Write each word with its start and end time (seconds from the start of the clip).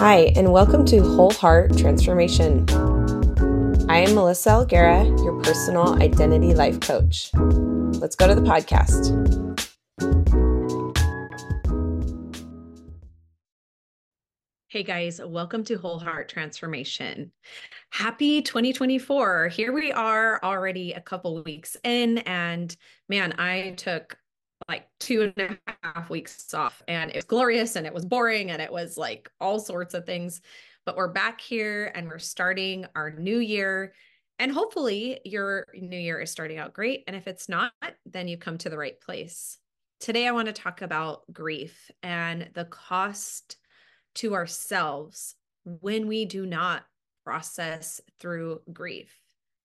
Hi, 0.00 0.32
and 0.34 0.50
welcome 0.50 0.86
to 0.86 1.02
Whole 1.02 1.30
Heart 1.30 1.76
Transformation. 1.76 2.64
I 3.90 3.98
am 3.98 4.14
Melissa 4.14 4.48
Alguera, 4.48 5.04
your 5.22 5.38
personal 5.42 6.02
identity 6.02 6.54
life 6.54 6.80
coach. 6.80 7.30
Let's 7.34 8.16
go 8.16 8.26
to 8.26 8.34
the 8.34 8.40
podcast. 8.40 9.10
Hey 14.68 14.84
guys, 14.84 15.20
welcome 15.22 15.64
to 15.64 15.74
Whole 15.74 15.98
Heart 15.98 16.30
Transformation. 16.30 17.30
Happy 17.90 18.40
2024. 18.40 19.48
Here 19.48 19.70
we 19.70 19.92
are 19.92 20.40
already 20.42 20.94
a 20.94 21.00
couple 21.02 21.42
weeks 21.42 21.76
in, 21.84 22.18
and 22.18 22.74
man, 23.10 23.34
I 23.38 23.74
took 23.76 24.16
like 24.68 24.88
two 24.98 25.32
and 25.36 25.58
a 25.66 25.76
half 25.82 26.10
weeks 26.10 26.52
off 26.54 26.82
and 26.88 27.10
it 27.10 27.16
was 27.16 27.24
glorious 27.24 27.76
and 27.76 27.86
it 27.86 27.94
was 27.94 28.04
boring 28.04 28.50
and 28.50 28.60
it 28.60 28.72
was 28.72 28.96
like 28.96 29.30
all 29.40 29.58
sorts 29.58 29.94
of 29.94 30.04
things. 30.04 30.40
But 30.86 30.96
we're 30.96 31.12
back 31.12 31.40
here 31.40 31.92
and 31.94 32.08
we're 32.08 32.18
starting 32.18 32.86
our 32.94 33.10
new 33.10 33.38
year. 33.38 33.92
And 34.38 34.50
hopefully 34.50 35.20
your 35.24 35.66
new 35.74 35.98
year 35.98 36.20
is 36.20 36.30
starting 36.30 36.58
out 36.58 36.72
great. 36.72 37.04
And 37.06 37.14
if 37.14 37.26
it's 37.26 37.48
not, 37.48 37.72
then 38.06 38.28
you've 38.28 38.40
come 38.40 38.58
to 38.58 38.70
the 38.70 38.78
right 38.78 38.98
place. 39.00 39.58
Today, 40.00 40.26
I 40.26 40.32
want 40.32 40.46
to 40.46 40.54
talk 40.54 40.80
about 40.80 41.30
grief 41.30 41.90
and 42.02 42.48
the 42.54 42.64
cost 42.64 43.56
to 44.14 44.34
ourselves 44.34 45.34
when 45.64 46.08
we 46.08 46.24
do 46.24 46.46
not 46.46 46.84
process 47.22 48.00
through 48.18 48.62
grief. 48.72 49.14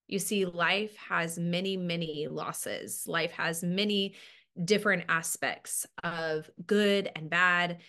You 0.07 0.19
see, 0.19 0.45
life 0.45 0.95
has 0.97 1.39
many, 1.39 1.77
many 1.77 2.27
losses. 2.29 3.05
Life 3.07 3.31
has 3.31 3.63
many 3.63 4.15
different 4.63 5.05
aspects 5.09 5.85
of 6.03 6.49
good 6.65 7.09
and 7.15 7.29
bad. 7.29 7.79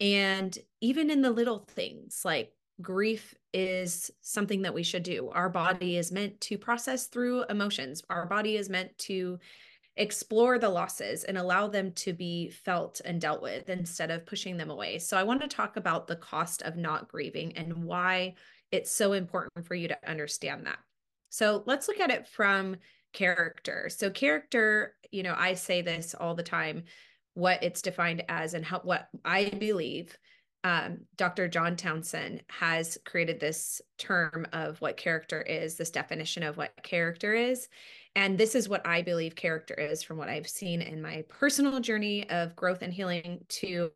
And 0.00 0.56
even 0.80 1.10
in 1.10 1.22
the 1.22 1.30
little 1.30 1.66
things, 1.68 2.22
like 2.24 2.52
grief 2.82 3.34
is 3.52 4.10
something 4.20 4.62
that 4.62 4.74
we 4.74 4.82
should 4.82 5.02
do. 5.02 5.30
Our 5.30 5.48
body 5.48 5.96
is 5.96 6.12
meant 6.12 6.40
to 6.42 6.58
process 6.58 7.06
through 7.06 7.44
emotions, 7.44 8.02
our 8.10 8.26
body 8.26 8.56
is 8.56 8.68
meant 8.68 8.96
to 8.98 9.38
explore 9.96 10.58
the 10.58 10.68
losses 10.68 11.24
and 11.24 11.38
allow 11.38 11.68
them 11.68 11.90
to 11.90 12.12
be 12.12 12.50
felt 12.50 13.00
and 13.04 13.18
dealt 13.18 13.40
with 13.40 13.70
instead 13.70 14.10
of 14.10 14.26
pushing 14.26 14.58
them 14.58 14.70
away. 14.70 14.98
So, 14.98 15.16
I 15.16 15.22
want 15.22 15.40
to 15.40 15.48
talk 15.48 15.76
about 15.76 16.06
the 16.06 16.16
cost 16.16 16.62
of 16.62 16.76
not 16.76 17.08
grieving 17.08 17.56
and 17.56 17.84
why 17.84 18.34
it's 18.70 18.90
so 18.90 19.14
important 19.14 19.66
for 19.66 19.74
you 19.74 19.88
to 19.88 20.10
understand 20.10 20.66
that. 20.66 20.78
So, 21.30 21.62
let's 21.66 21.88
look 21.88 22.00
at 22.00 22.10
it 22.10 22.28
from 22.28 22.76
character. 23.16 23.88
So 23.88 24.10
character, 24.10 24.94
you 25.10 25.22
know, 25.22 25.34
I 25.36 25.54
say 25.54 25.82
this 25.82 26.14
all 26.14 26.34
the 26.34 26.42
time, 26.42 26.84
what 27.34 27.62
it's 27.62 27.82
defined 27.82 28.22
as 28.28 28.54
and 28.54 28.64
how 28.64 28.80
what 28.80 29.08
I 29.24 29.46
believe 29.46 30.16
um, 30.64 30.98
Dr. 31.16 31.46
John 31.48 31.76
Townsend 31.76 32.42
has 32.48 32.98
created 33.04 33.38
this 33.38 33.80
term 33.98 34.46
of 34.52 34.80
what 34.80 34.96
character 34.96 35.40
is, 35.40 35.76
this 35.76 35.90
definition 35.90 36.42
of 36.42 36.56
what 36.56 36.72
character 36.82 37.34
is. 37.34 37.68
And 38.16 38.36
this 38.36 38.54
is 38.54 38.68
what 38.68 38.86
I 38.86 39.02
believe 39.02 39.36
character 39.36 39.74
is 39.74 40.02
from 40.02 40.18
what 40.18 40.28
I've 40.28 40.48
seen 40.48 40.82
in 40.82 41.00
my 41.00 41.24
personal 41.28 41.78
journey 41.78 42.28
of 42.30 42.56
growth 42.56 42.82
and 42.82 42.92
healing 42.92 43.44
to 43.48 43.90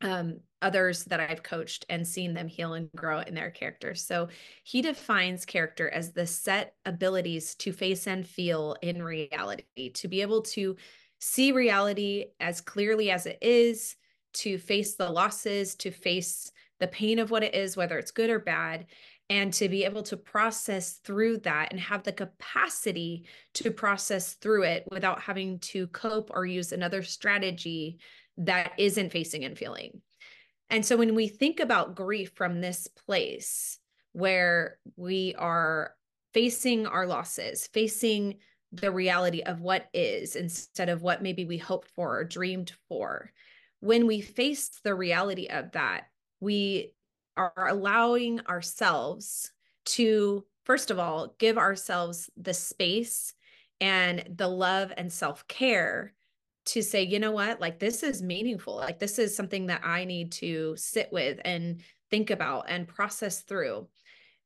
um, 0.00 0.40
others 0.62 1.04
that 1.04 1.20
I've 1.20 1.42
coached 1.42 1.86
and 1.88 2.06
seen 2.06 2.34
them 2.34 2.48
heal 2.48 2.74
and 2.74 2.90
grow 2.96 3.20
in 3.20 3.34
their 3.34 3.50
characters. 3.50 4.04
So 4.04 4.28
he 4.64 4.82
defines 4.82 5.44
character 5.44 5.88
as 5.88 6.12
the 6.12 6.26
set 6.26 6.74
abilities 6.84 7.54
to 7.56 7.72
face 7.72 8.06
and 8.06 8.26
feel 8.26 8.76
in 8.82 9.02
reality, 9.02 9.90
to 9.94 10.08
be 10.08 10.22
able 10.22 10.42
to 10.42 10.76
see 11.18 11.52
reality 11.52 12.26
as 12.40 12.60
clearly 12.60 13.10
as 13.10 13.26
it 13.26 13.38
is, 13.40 13.96
to 14.34 14.58
face 14.58 14.96
the 14.96 15.08
losses, 15.08 15.74
to 15.76 15.90
face 15.90 16.50
the 16.78 16.88
pain 16.88 17.18
of 17.18 17.30
what 17.30 17.42
it 17.42 17.54
is, 17.54 17.76
whether 17.76 17.98
it's 17.98 18.10
good 18.10 18.28
or 18.28 18.38
bad, 18.38 18.86
and 19.30 19.52
to 19.54 19.68
be 19.68 19.84
able 19.84 20.02
to 20.04 20.16
process 20.16 20.94
through 21.04 21.38
that 21.38 21.68
and 21.70 21.80
have 21.80 22.02
the 22.02 22.12
capacity 22.12 23.26
to 23.54 23.70
process 23.70 24.34
through 24.34 24.62
it 24.62 24.84
without 24.90 25.20
having 25.20 25.58
to 25.58 25.86
cope 25.88 26.30
or 26.32 26.44
use 26.46 26.72
another 26.72 27.02
strategy 27.02 27.98
that 28.38 28.72
isn't 28.78 29.12
facing 29.12 29.44
and 29.44 29.56
feeling. 29.56 30.02
And 30.70 30.84
so 30.84 30.96
when 30.96 31.14
we 31.14 31.28
think 31.28 31.60
about 31.60 31.94
grief 31.94 32.32
from 32.34 32.60
this 32.60 32.88
place 33.06 33.78
where 34.12 34.78
we 34.96 35.34
are 35.38 35.94
facing 36.34 36.86
our 36.86 37.06
losses, 37.06 37.66
facing 37.68 38.38
the 38.72 38.90
reality 38.90 39.42
of 39.42 39.60
what 39.60 39.86
is 39.94 40.36
instead 40.36 40.88
of 40.88 41.02
what 41.02 41.22
maybe 41.22 41.44
we 41.44 41.56
hoped 41.56 41.88
for 41.88 42.18
or 42.18 42.24
dreamed 42.24 42.72
for, 42.88 43.32
when 43.80 44.06
we 44.06 44.20
face 44.20 44.70
the 44.82 44.94
reality 44.94 45.46
of 45.46 45.72
that, 45.72 46.04
we 46.40 46.92
are 47.36 47.68
allowing 47.68 48.40
ourselves 48.46 49.52
to, 49.84 50.44
first 50.64 50.90
of 50.90 50.98
all, 50.98 51.34
give 51.38 51.58
ourselves 51.58 52.28
the 52.36 52.54
space 52.54 53.34
and 53.80 54.24
the 54.36 54.48
love 54.48 54.92
and 54.96 55.12
self 55.12 55.46
care 55.46 56.12
to 56.66 56.82
say, 56.82 57.02
you 57.02 57.18
know 57.18 57.32
what, 57.32 57.60
like 57.60 57.78
this 57.78 58.02
is 58.02 58.22
meaningful. 58.22 58.76
Like 58.76 58.98
this 58.98 59.18
is 59.18 59.36
something 59.36 59.66
that 59.66 59.82
I 59.84 60.04
need 60.04 60.32
to 60.32 60.74
sit 60.76 61.08
with 61.12 61.38
and 61.44 61.80
think 62.10 62.30
about 62.30 62.66
and 62.68 62.88
process 62.88 63.40
through. 63.42 63.88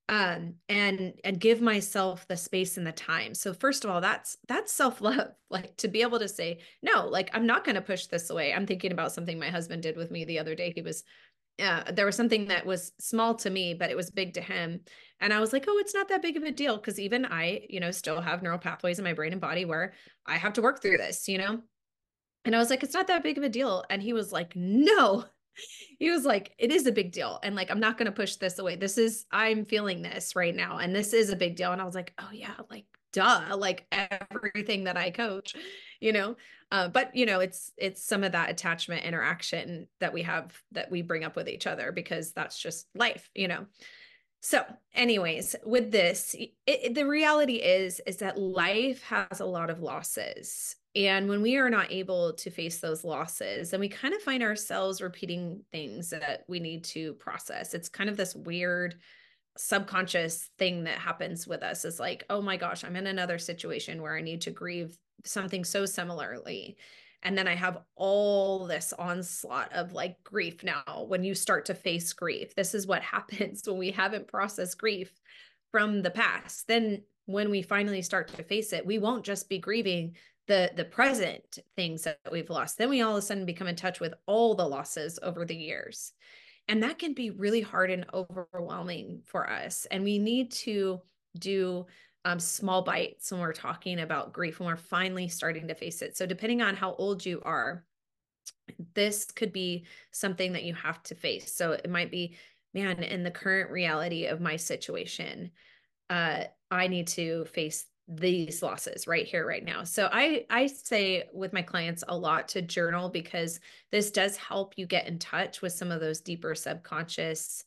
Um, 0.08 0.54
and 0.68 1.12
and 1.22 1.38
give 1.38 1.60
myself 1.60 2.26
the 2.26 2.36
space 2.36 2.76
and 2.76 2.84
the 2.84 2.90
time. 2.90 3.32
So 3.32 3.54
first 3.54 3.84
of 3.84 3.92
all, 3.92 4.00
that's 4.00 4.36
that's 4.48 4.72
self-love. 4.72 5.28
Like 5.52 5.76
to 5.78 5.88
be 5.88 6.02
able 6.02 6.20
to 6.20 6.28
say, 6.28 6.60
no, 6.80 7.08
like 7.08 7.28
I'm 7.32 7.44
not 7.44 7.64
going 7.64 7.74
to 7.74 7.80
push 7.80 8.06
this 8.06 8.30
away. 8.30 8.54
I'm 8.54 8.66
thinking 8.66 8.92
about 8.92 9.10
something 9.10 9.36
my 9.36 9.48
husband 9.48 9.82
did 9.82 9.96
with 9.96 10.12
me 10.12 10.24
the 10.24 10.38
other 10.38 10.54
day. 10.54 10.72
He 10.72 10.80
was 10.80 11.02
uh, 11.60 11.90
there 11.92 12.06
was 12.06 12.16
something 12.16 12.46
that 12.46 12.64
was 12.64 12.92
small 12.98 13.34
to 13.34 13.50
me, 13.50 13.74
but 13.74 13.90
it 13.90 13.96
was 13.96 14.10
big 14.10 14.34
to 14.34 14.40
him. 14.40 14.80
And 15.20 15.32
I 15.32 15.40
was 15.40 15.52
like, 15.52 15.66
oh, 15.68 15.78
it's 15.78 15.94
not 15.94 16.08
that 16.08 16.22
big 16.22 16.36
of 16.36 16.42
a 16.42 16.50
deal. 16.50 16.78
Cause 16.78 16.98
even 16.98 17.26
I, 17.26 17.66
you 17.68 17.80
know, 17.80 17.90
still 17.90 18.20
have 18.20 18.42
neural 18.42 18.58
pathways 18.58 18.98
in 18.98 19.04
my 19.04 19.12
brain 19.12 19.32
and 19.32 19.40
body 19.40 19.64
where 19.64 19.92
I 20.26 20.38
have 20.38 20.54
to 20.54 20.62
work 20.62 20.80
through 20.80 20.98
this, 20.98 21.28
you 21.28 21.38
know? 21.38 21.60
And 22.44 22.54
I 22.54 22.58
was 22.58 22.70
like, 22.70 22.82
it's 22.82 22.94
not 22.94 23.06
that 23.08 23.22
big 23.22 23.38
of 23.38 23.44
a 23.44 23.48
deal. 23.48 23.84
And 23.90 24.02
he 24.02 24.12
was 24.12 24.32
like, 24.32 24.54
no. 24.56 25.24
He 25.98 26.10
was 26.10 26.24
like, 26.24 26.54
it 26.56 26.72
is 26.72 26.86
a 26.86 26.92
big 26.92 27.12
deal. 27.12 27.38
And 27.42 27.54
like, 27.54 27.70
I'm 27.70 27.80
not 27.80 27.98
going 27.98 28.06
to 28.06 28.12
push 28.12 28.36
this 28.36 28.58
away. 28.58 28.76
This 28.76 28.96
is, 28.96 29.26
I'm 29.30 29.66
feeling 29.66 30.00
this 30.00 30.34
right 30.34 30.54
now. 30.54 30.78
And 30.78 30.96
this 30.96 31.12
is 31.12 31.28
a 31.28 31.36
big 31.36 31.56
deal. 31.56 31.72
And 31.72 31.82
I 31.82 31.84
was 31.84 31.94
like, 31.94 32.14
oh, 32.18 32.30
yeah, 32.32 32.54
like, 32.70 32.86
duh, 33.12 33.54
like 33.58 33.86
everything 33.92 34.84
that 34.84 34.96
I 34.96 35.10
coach, 35.10 35.54
you 36.00 36.14
know? 36.14 36.36
Uh, 36.72 36.88
but, 36.88 37.14
you 37.14 37.26
know, 37.26 37.40
it's, 37.40 37.72
it's 37.76 38.02
some 38.02 38.24
of 38.24 38.32
that 38.32 38.48
attachment 38.48 39.04
interaction 39.04 39.88
that 39.98 40.14
we 40.14 40.22
have 40.22 40.56
that 40.72 40.90
we 40.90 41.02
bring 41.02 41.24
up 41.24 41.36
with 41.36 41.48
each 41.48 41.66
other 41.66 41.92
because 41.92 42.32
that's 42.32 42.58
just 42.58 42.86
life, 42.94 43.28
you 43.34 43.48
know? 43.48 43.66
So, 44.40 44.64
anyways, 44.94 45.54
with 45.64 45.92
this, 45.92 46.34
it, 46.34 46.52
it, 46.66 46.94
the 46.94 47.06
reality 47.06 47.56
is 47.56 48.00
is 48.06 48.16
that 48.18 48.38
life 48.38 49.02
has 49.04 49.40
a 49.40 49.44
lot 49.44 49.70
of 49.70 49.80
losses 49.80 50.76
and 50.96 51.28
when 51.28 51.40
we 51.40 51.56
are 51.56 51.70
not 51.70 51.92
able 51.92 52.32
to 52.32 52.50
face 52.50 52.80
those 52.80 53.04
losses, 53.04 53.70
then 53.70 53.78
we 53.80 53.88
kind 53.88 54.12
of 54.12 54.22
find 54.22 54.42
ourselves 54.42 55.00
repeating 55.00 55.62
things 55.70 56.10
that 56.10 56.44
we 56.48 56.58
need 56.58 56.82
to 56.84 57.14
process. 57.14 57.74
It's 57.74 57.88
kind 57.88 58.10
of 58.10 58.16
this 58.16 58.34
weird 58.34 58.96
subconscious 59.56 60.50
thing 60.58 60.84
that 60.84 60.98
happens 60.98 61.46
with 61.46 61.62
us 61.62 61.84
is 61.84 62.00
like, 62.00 62.24
oh 62.28 62.42
my 62.42 62.56
gosh, 62.56 62.82
I'm 62.82 62.96
in 62.96 63.06
another 63.06 63.38
situation 63.38 64.02
where 64.02 64.16
I 64.16 64.20
need 64.20 64.40
to 64.42 64.50
grieve 64.50 64.96
something 65.24 65.64
so 65.64 65.86
similarly. 65.86 66.76
And 67.22 67.36
then 67.36 67.46
I 67.46 67.54
have 67.54 67.78
all 67.96 68.66
this 68.66 68.92
onslaught 68.98 69.72
of 69.72 69.92
like 69.92 70.22
grief 70.24 70.64
now. 70.64 71.04
When 71.06 71.22
you 71.22 71.34
start 71.34 71.66
to 71.66 71.74
face 71.74 72.12
grief, 72.12 72.54
this 72.54 72.74
is 72.74 72.86
what 72.86 73.02
happens 73.16 73.62
when 73.66 73.78
we 73.78 73.90
haven't 73.90 74.28
processed 74.28 74.78
grief 74.78 75.12
from 75.70 76.02
the 76.02 76.10
past. 76.10 76.66
Then 76.66 77.02
when 77.26 77.50
we 77.50 77.62
finally 77.62 78.02
start 78.02 78.28
to 78.28 78.42
face 78.42 78.72
it, 78.72 78.84
we 78.84 78.98
won't 78.98 79.24
just 79.24 79.48
be 79.48 79.58
grieving 79.58 80.16
the 80.50 80.68
the 80.74 80.84
present 80.84 81.60
things 81.76 82.02
that 82.02 82.18
we've 82.32 82.50
lost 82.50 82.76
then 82.76 82.88
we 82.90 83.02
all 83.02 83.12
of 83.12 83.18
a 83.18 83.22
sudden 83.22 83.46
become 83.46 83.68
in 83.68 83.76
touch 83.76 84.00
with 84.00 84.14
all 84.26 84.56
the 84.56 84.66
losses 84.66 85.16
over 85.22 85.44
the 85.44 85.54
years 85.54 86.12
and 86.66 86.82
that 86.82 86.98
can 86.98 87.14
be 87.14 87.30
really 87.30 87.60
hard 87.60 87.88
and 87.88 88.04
overwhelming 88.12 89.22
for 89.26 89.48
us 89.48 89.86
and 89.92 90.02
we 90.02 90.18
need 90.18 90.50
to 90.50 91.00
do 91.38 91.86
um, 92.24 92.38
small 92.38 92.82
bites 92.82 93.32
when 93.32 93.40
we're 93.40 93.52
talking 93.52 94.00
about 94.00 94.32
grief 94.32 94.60
when 94.60 94.68
we're 94.68 94.76
finally 94.76 95.28
starting 95.28 95.68
to 95.68 95.74
face 95.74 96.02
it. 96.02 96.16
So 96.16 96.26
depending 96.26 96.62
on 96.62 96.76
how 96.76 96.94
old 96.94 97.24
you 97.24 97.40
are 97.44 97.84
this 98.94 99.24
could 99.24 99.52
be 99.52 99.84
something 100.12 100.52
that 100.52 100.62
you 100.62 100.74
have 100.74 101.02
to 101.02 101.14
face. 101.14 101.52
So 101.52 101.72
it 101.72 101.90
might 101.90 102.10
be 102.10 102.36
man 102.72 103.02
in 103.02 103.22
the 103.22 103.30
current 103.30 103.70
reality 103.70 104.26
of 104.26 104.40
my 104.40 104.56
situation 104.56 105.50
uh, 106.08 106.44
i 106.70 106.86
need 106.86 107.06
to 107.06 107.44
face 107.46 107.86
these 108.12 108.60
losses 108.60 109.06
right 109.06 109.26
here 109.26 109.46
right 109.46 109.64
now. 109.64 109.84
So 109.84 110.08
i 110.12 110.44
i 110.50 110.66
say 110.66 111.24
with 111.32 111.52
my 111.52 111.62
clients 111.62 112.02
a 112.08 112.16
lot 112.16 112.48
to 112.48 112.62
journal 112.62 113.08
because 113.08 113.60
this 113.92 114.10
does 114.10 114.36
help 114.36 114.74
you 114.76 114.86
get 114.86 115.06
in 115.06 115.20
touch 115.20 115.62
with 115.62 115.72
some 115.72 115.92
of 115.92 116.00
those 116.00 116.20
deeper 116.20 116.56
subconscious 116.56 117.64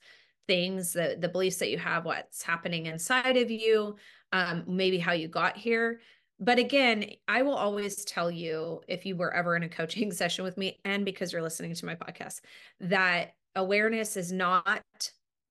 things 0.47 0.93
the 0.93 1.17
the 1.19 1.29
beliefs 1.29 1.57
that 1.57 1.69
you 1.69 1.77
have 1.77 2.05
what's 2.05 2.43
happening 2.43 2.85
inside 2.85 3.37
of 3.37 3.49
you 3.49 3.95
um 4.31 4.63
maybe 4.67 4.97
how 4.97 5.13
you 5.13 5.27
got 5.27 5.55
here 5.55 5.99
but 6.39 6.59
again 6.59 7.05
i 7.27 7.41
will 7.41 7.55
always 7.55 8.03
tell 8.03 8.29
you 8.29 8.81
if 8.87 9.05
you 9.05 9.15
were 9.15 9.33
ever 9.33 9.55
in 9.55 9.63
a 9.63 9.69
coaching 9.69 10.11
session 10.13 10.43
with 10.43 10.57
me 10.57 10.79
and 10.83 11.05
because 11.05 11.31
you're 11.31 11.41
listening 11.41 11.73
to 11.73 11.85
my 11.85 11.95
podcast 11.95 12.41
that 12.79 13.33
awareness 13.55 14.17
is 14.17 14.31
not 14.31 14.83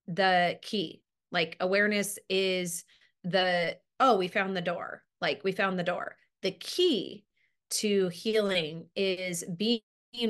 the 0.06 0.58
key. 0.62 1.02
Like 1.30 1.56
awareness 1.60 2.18
is 2.28 2.84
the, 3.24 3.76
oh, 4.00 4.16
we 4.16 4.28
found 4.28 4.56
the 4.56 4.60
door. 4.60 5.02
Like 5.20 5.42
we 5.44 5.52
found 5.52 5.78
the 5.78 5.84
door. 5.84 6.16
The 6.42 6.50
key 6.50 7.24
to 7.70 8.08
healing 8.08 8.86
is 8.96 9.44
being 9.56 9.82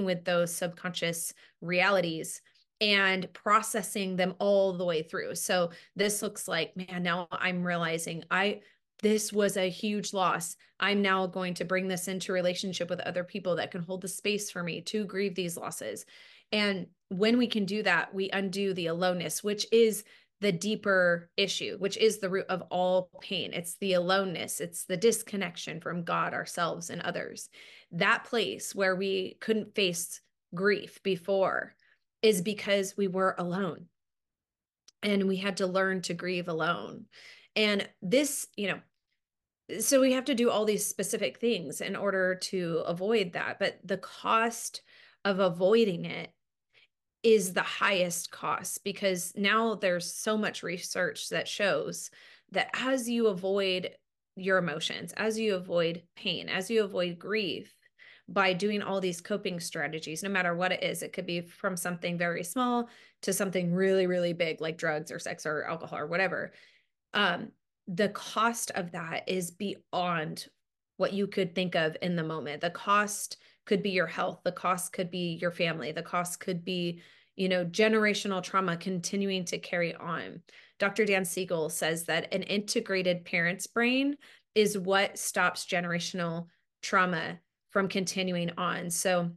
with 0.04 0.24
those 0.24 0.54
subconscious 0.54 1.34
realities 1.60 2.40
and 2.82 3.32
processing 3.32 4.16
them 4.16 4.34
all 4.40 4.72
the 4.72 4.84
way 4.84 5.02
through. 5.02 5.36
So 5.36 5.70
this 5.94 6.20
looks 6.20 6.48
like, 6.48 6.76
man, 6.76 7.04
now 7.04 7.28
I'm 7.30 7.62
realizing 7.64 8.24
I 8.30 8.60
this 9.02 9.32
was 9.32 9.56
a 9.56 9.70
huge 9.70 10.12
loss. 10.12 10.56
I'm 10.78 11.02
now 11.02 11.26
going 11.26 11.54
to 11.54 11.64
bring 11.64 11.88
this 11.88 12.06
into 12.06 12.32
relationship 12.32 12.88
with 12.88 13.00
other 13.00 13.24
people 13.24 13.56
that 13.56 13.70
can 13.70 13.82
hold 13.82 14.00
the 14.00 14.08
space 14.08 14.50
for 14.50 14.62
me 14.62 14.80
to 14.82 15.04
grieve 15.04 15.34
these 15.34 15.56
losses. 15.56 16.04
And 16.52 16.86
when 17.08 17.36
we 17.38 17.46
can 17.46 17.64
do 17.64 17.82
that, 17.82 18.14
we 18.14 18.30
undo 18.30 18.74
the 18.74 18.86
aloneness, 18.86 19.42
which 19.42 19.66
is 19.72 20.04
the 20.40 20.52
deeper 20.52 21.30
issue, 21.36 21.76
which 21.78 21.96
is 21.96 22.18
the 22.18 22.28
root 22.28 22.46
of 22.48 22.62
all 22.70 23.10
pain. 23.20 23.52
It's 23.52 23.76
the 23.76 23.94
aloneness, 23.94 24.60
it's 24.60 24.84
the 24.84 24.96
disconnection 24.96 25.80
from 25.80 26.04
God, 26.04 26.34
ourselves, 26.34 26.90
and 26.90 27.00
others. 27.02 27.48
That 27.92 28.24
place 28.24 28.74
where 28.74 28.94
we 28.96 29.36
couldn't 29.40 29.74
face 29.74 30.20
grief 30.54 31.02
before 31.02 31.74
is 32.22 32.42
because 32.42 32.96
we 32.96 33.08
were 33.08 33.34
alone 33.38 33.86
and 35.02 35.26
we 35.26 35.36
had 35.36 35.56
to 35.58 35.66
learn 35.66 36.00
to 36.02 36.14
grieve 36.14 36.48
alone. 36.48 37.06
And 37.56 37.88
this, 38.00 38.46
you 38.56 38.68
know, 38.68 38.80
so 39.80 40.00
we 40.00 40.12
have 40.12 40.24
to 40.26 40.34
do 40.34 40.50
all 40.50 40.64
these 40.64 40.86
specific 40.86 41.38
things 41.38 41.80
in 41.80 41.96
order 41.96 42.34
to 42.34 42.82
avoid 42.86 43.32
that 43.32 43.58
but 43.58 43.78
the 43.84 43.96
cost 43.96 44.82
of 45.24 45.38
avoiding 45.38 46.04
it 46.04 46.32
is 47.22 47.52
the 47.52 47.62
highest 47.62 48.30
cost 48.30 48.82
because 48.82 49.32
now 49.36 49.74
there's 49.76 50.12
so 50.12 50.36
much 50.36 50.62
research 50.62 51.28
that 51.28 51.46
shows 51.46 52.10
that 52.50 52.70
as 52.74 53.08
you 53.08 53.28
avoid 53.28 53.90
your 54.36 54.58
emotions 54.58 55.12
as 55.16 55.38
you 55.38 55.54
avoid 55.54 56.02
pain 56.16 56.48
as 56.48 56.70
you 56.70 56.82
avoid 56.82 57.18
grief 57.18 57.74
by 58.28 58.52
doing 58.52 58.82
all 58.82 59.00
these 59.00 59.20
coping 59.20 59.58
strategies 59.58 60.22
no 60.22 60.28
matter 60.28 60.54
what 60.54 60.72
it 60.72 60.82
is 60.82 61.02
it 61.02 61.12
could 61.12 61.26
be 61.26 61.40
from 61.40 61.76
something 61.76 62.16
very 62.16 62.44
small 62.44 62.88
to 63.20 63.32
something 63.32 63.72
really 63.72 64.06
really 64.06 64.32
big 64.32 64.60
like 64.60 64.78
drugs 64.78 65.10
or 65.10 65.18
sex 65.18 65.44
or 65.44 65.64
alcohol 65.64 65.98
or 65.98 66.06
whatever 66.06 66.52
um 67.14 67.48
the 67.88 68.08
cost 68.10 68.70
of 68.74 68.92
that 68.92 69.28
is 69.28 69.50
beyond 69.50 70.46
what 70.96 71.12
you 71.12 71.26
could 71.26 71.54
think 71.54 71.74
of 71.74 71.96
in 72.00 72.16
the 72.16 72.22
moment. 72.22 72.60
The 72.60 72.70
cost 72.70 73.38
could 73.66 73.82
be 73.82 73.90
your 73.90 74.06
health, 74.06 74.40
the 74.44 74.52
cost 74.52 74.92
could 74.92 75.10
be 75.10 75.38
your 75.40 75.50
family, 75.50 75.92
the 75.92 76.02
cost 76.02 76.40
could 76.40 76.64
be, 76.64 77.00
you 77.36 77.48
know, 77.48 77.64
generational 77.64 78.42
trauma 78.42 78.76
continuing 78.76 79.44
to 79.46 79.58
carry 79.58 79.94
on. 79.94 80.42
Dr. 80.78 81.04
Dan 81.04 81.24
Siegel 81.24 81.70
says 81.70 82.04
that 82.04 82.32
an 82.32 82.42
integrated 82.42 83.24
parent's 83.24 83.66
brain 83.66 84.16
is 84.54 84.76
what 84.76 85.18
stops 85.18 85.64
generational 85.66 86.46
trauma 86.82 87.38
from 87.72 87.88
continuing 87.88 88.52
on. 88.56 88.90
So 88.90 89.30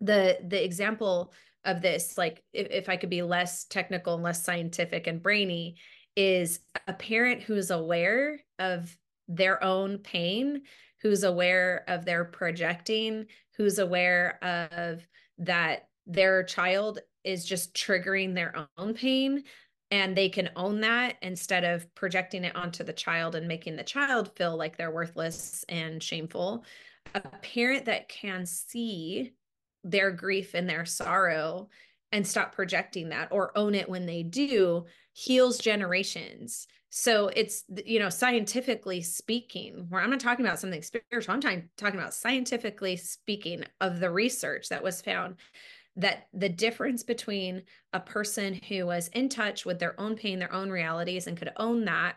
the 0.00 0.38
the 0.46 0.62
example 0.62 1.32
of 1.64 1.80
this 1.80 2.18
like 2.18 2.42
if, 2.52 2.66
if 2.70 2.88
i 2.88 2.96
could 2.96 3.08
be 3.08 3.22
less 3.22 3.66
technical 3.66 4.14
and 4.14 4.22
less 4.24 4.44
scientific 4.44 5.06
and 5.06 5.22
brainy 5.22 5.76
is 6.16 6.58
a 6.88 6.92
parent 6.92 7.40
who's 7.40 7.70
aware 7.70 8.40
of 8.58 8.96
their 9.28 9.62
own 9.62 9.98
pain, 9.98 10.62
who's 11.00 11.24
aware 11.24 11.84
of 11.88 12.04
their 12.04 12.24
projecting, 12.24 13.26
who's 13.56 13.78
aware 13.78 14.38
of 14.42 15.06
that 15.38 15.88
their 16.06 16.42
child 16.42 16.98
is 17.24 17.44
just 17.44 17.74
triggering 17.74 18.34
their 18.34 18.68
own 18.76 18.94
pain 18.94 19.44
and 19.90 20.16
they 20.16 20.28
can 20.28 20.50
own 20.56 20.80
that 20.80 21.16
instead 21.22 21.64
of 21.64 21.92
projecting 21.94 22.44
it 22.44 22.56
onto 22.56 22.82
the 22.82 22.92
child 22.92 23.34
and 23.34 23.46
making 23.46 23.76
the 23.76 23.82
child 23.82 24.34
feel 24.36 24.56
like 24.56 24.76
they're 24.76 24.90
worthless 24.90 25.64
and 25.68 26.02
shameful. 26.02 26.64
A 27.14 27.20
parent 27.20 27.86
that 27.86 28.08
can 28.08 28.46
see 28.46 29.32
their 29.84 30.10
grief 30.10 30.54
and 30.54 30.68
their 30.68 30.84
sorrow 30.84 31.68
and 32.12 32.26
stop 32.26 32.54
projecting 32.54 33.08
that 33.08 33.28
or 33.32 33.56
own 33.56 33.74
it 33.74 33.88
when 33.88 34.06
they 34.06 34.22
do 34.22 34.84
heals 35.12 35.58
generations. 35.58 36.66
So 36.90 37.28
it's 37.34 37.64
you 37.86 37.98
know 37.98 38.10
scientifically 38.10 39.00
speaking 39.00 39.86
where 39.88 40.02
i'm 40.02 40.10
not 40.10 40.20
talking 40.20 40.44
about 40.44 40.58
something 40.58 40.82
spiritual 40.82 41.32
i'm 41.32 41.40
talking, 41.40 41.70
talking 41.78 41.98
about 41.98 42.12
scientifically 42.12 42.96
speaking 42.96 43.64
of 43.80 43.98
the 43.98 44.10
research 44.10 44.68
that 44.68 44.82
was 44.82 45.00
found 45.00 45.36
that 45.96 46.26
the 46.34 46.50
difference 46.50 47.02
between 47.02 47.62
a 47.94 48.00
person 48.00 48.60
who 48.68 48.84
was 48.84 49.08
in 49.08 49.30
touch 49.30 49.64
with 49.64 49.78
their 49.78 49.98
own 49.98 50.16
pain 50.16 50.38
their 50.38 50.52
own 50.52 50.68
realities 50.68 51.26
and 51.26 51.38
could 51.38 51.50
own 51.56 51.86
that 51.86 52.16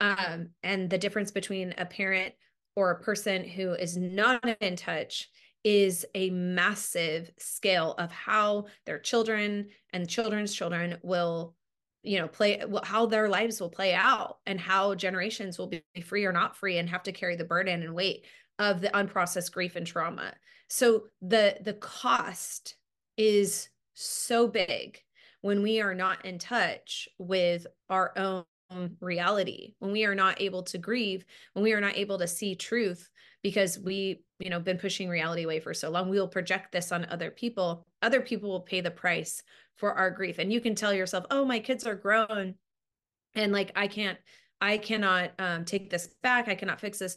um, 0.00 0.48
and 0.64 0.90
the 0.90 0.98
difference 0.98 1.30
between 1.30 1.72
a 1.78 1.86
parent 1.86 2.34
or 2.80 2.92
a 2.92 3.00
person 3.02 3.44
who 3.44 3.74
is 3.74 3.98
not 3.98 4.42
in 4.62 4.74
touch 4.74 5.28
is 5.64 6.06
a 6.14 6.30
massive 6.30 7.30
scale 7.38 7.94
of 7.98 8.10
how 8.10 8.64
their 8.86 8.98
children 8.98 9.68
and 9.92 10.08
children's 10.08 10.54
children 10.54 10.96
will 11.02 11.54
you 12.02 12.18
know 12.18 12.26
play 12.26 12.62
how 12.82 13.04
their 13.04 13.28
lives 13.28 13.60
will 13.60 13.68
play 13.68 13.92
out 13.92 14.38
and 14.46 14.58
how 14.58 14.94
generations 14.94 15.58
will 15.58 15.66
be 15.66 15.82
free 16.02 16.24
or 16.24 16.32
not 16.32 16.56
free 16.56 16.78
and 16.78 16.88
have 16.88 17.02
to 17.02 17.12
carry 17.12 17.36
the 17.36 17.44
burden 17.44 17.82
and 17.82 17.94
weight 17.94 18.24
of 18.58 18.80
the 18.80 18.88
unprocessed 18.88 19.52
grief 19.52 19.76
and 19.76 19.86
trauma. 19.86 20.32
So 20.70 21.08
the 21.20 21.58
the 21.60 21.74
cost 21.74 22.76
is 23.18 23.68
so 23.92 24.48
big 24.48 24.98
when 25.42 25.62
we 25.62 25.82
are 25.82 25.94
not 25.94 26.24
in 26.24 26.38
touch 26.38 27.10
with 27.18 27.66
our 27.90 28.16
own 28.16 28.44
reality. 29.00 29.74
When 29.78 29.92
we 29.92 30.04
are 30.04 30.14
not 30.14 30.40
able 30.40 30.62
to 30.64 30.78
grieve 30.78 31.24
when 31.52 31.62
we 31.62 31.72
are 31.72 31.80
not 31.80 31.96
able 31.96 32.18
to 32.18 32.26
see 32.26 32.54
truth 32.54 33.08
because 33.42 33.78
we 33.78 34.22
you 34.38 34.50
know 34.50 34.60
been 34.60 34.78
pushing 34.78 35.08
reality 35.08 35.44
away 35.44 35.60
for 35.60 35.74
so 35.74 35.90
long 35.90 36.08
we 36.08 36.18
will 36.18 36.28
project 36.28 36.72
this 36.72 36.92
on 36.92 37.06
other 37.06 37.30
people. 37.30 37.84
Other 38.02 38.20
people 38.20 38.50
will 38.50 38.60
pay 38.60 38.80
the 38.80 38.90
price 38.90 39.42
for 39.76 39.94
our 39.94 40.10
grief. 40.10 40.38
And 40.38 40.52
you 40.52 40.60
can 40.60 40.74
tell 40.74 40.92
yourself 40.94 41.26
oh 41.30 41.44
my 41.44 41.58
kids 41.58 41.86
are 41.86 41.94
grown 41.94 42.54
and 43.34 43.52
like 43.52 43.72
i 43.76 43.86
can't 43.86 44.18
i 44.60 44.76
cannot 44.76 45.32
um, 45.38 45.64
take 45.64 45.90
this 45.90 46.08
back. 46.22 46.48
I 46.48 46.54
cannot 46.54 46.80
fix 46.80 46.98
this. 46.98 47.16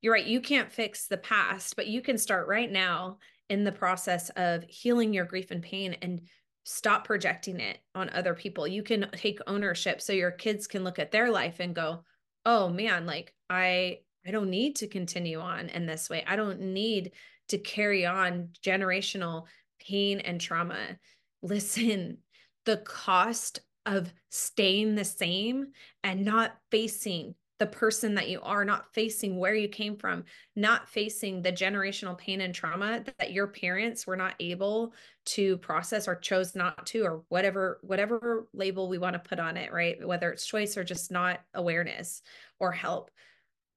You're 0.00 0.14
right 0.14 0.26
you 0.26 0.40
can't 0.40 0.72
fix 0.72 1.06
the 1.06 1.16
past 1.16 1.76
but 1.76 1.86
you 1.86 2.00
can 2.00 2.18
start 2.18 2.48
right 2.48 2.70
now 2.70 3.18
in 3.50 3.64
the 3.64 3.72
process 3.72 4.30
of 4.36 4.64
healing 4.64 5.12
your 5.12 5.24
grief 5.24 5.50
and 5.50 5.62
pain 5.62 5.96
and 6.02 6.22
stop 6.64 7.04
projecting 7.04 7.60
it 7.60 7.78
on 7.94 8.08
other 8.10 8.34
people 8.34 8.66
you 8.66 8.82
can 8.82 9.08
take 9.12 9.38
ownership 9.46 10.00
so 10.00 10.12
your 10.12 10.30
kids 10.30 10.66
can 10.66 10.82
look 10.82 10.98
at 10.98 11.12
their 11.12 11.30
life 11.30 11.60
and 11.60 11.74
go 11.74 12.02
oh 12.46 12.68
man 12.68 13.06
like 13.06 13.34
i 13.50 13.98
I 14.26 14.30
don't 14.30 14.50
need 14.50 14.76
to 14.76 14.86
continue 14.86 15.40
on 15.40 15.68
in 15.68 15.86
this 15.86 16.08
way. 16.08 16.24
I 16.26 16.36
don't 16.36 16.60
need 16.60 17.12
to 17.48 17.58
carry 17.58 18.06
on 18.06 18.48
generational 18.62 19.44
pain 19.78 20.20
and 20.20 20.40
trauma. 20.40 20.98
Listen, 21.42 22.18
the 22.64 22.78
cost 22.78 23.60
of 23.86 24.12
staying 24.30 24.94
the 24.94 25.04
same 25.04 25.66
and 26.02 26.24
not 26.24 26.56
facing 26.70 27.34
the 27.60 27.66
person 27.66 28.14
that 28.14 28.28
you 28.28 28.40
are, 28.42 28.64
not 28.64 28.92
facing 28.92 29.38
where 29.38 29.54
you 29.54 29.68
came 29.68 29.96
from, 29.96 30.24
not 30.56 30.88
facing 30.88 31.40
the 31.40 31.52
generational 31.52 32.18
pain 32.18 32.40
and 32.40 32.54
trauma 32.54 33.04
that 33.18 33.32
your 33.32 33.46
parents 33.46 34.06
were 34.06 34.16
not 34.16 34.34
able 34.40 34.92
to 35.24 35.56
process 35.58 36.08
or 36.08 36.16
chose 36.16 36.56
not 36.56 36.84
to, 36.86 37.02
or 37.02 37.22
whatever, 37.28 37.78
whatever 37.82 38.48
label 38.52 38.88
we 38.88 38.98
want 38.98 39.14
to 39.14 39.28
put 39.28 39.38
on 39.38 39.56
it, 39.56 39.72
right? 39.72 40.04
Whether 40.04 40.30
it's 40.30 40.46
choice 40.46 40.76
or 40.76 40.82
just 40.82 41.12
not 41.12 41.40
awareness 41.54 42.22
or 42.58 42.72
help 42.72 43.10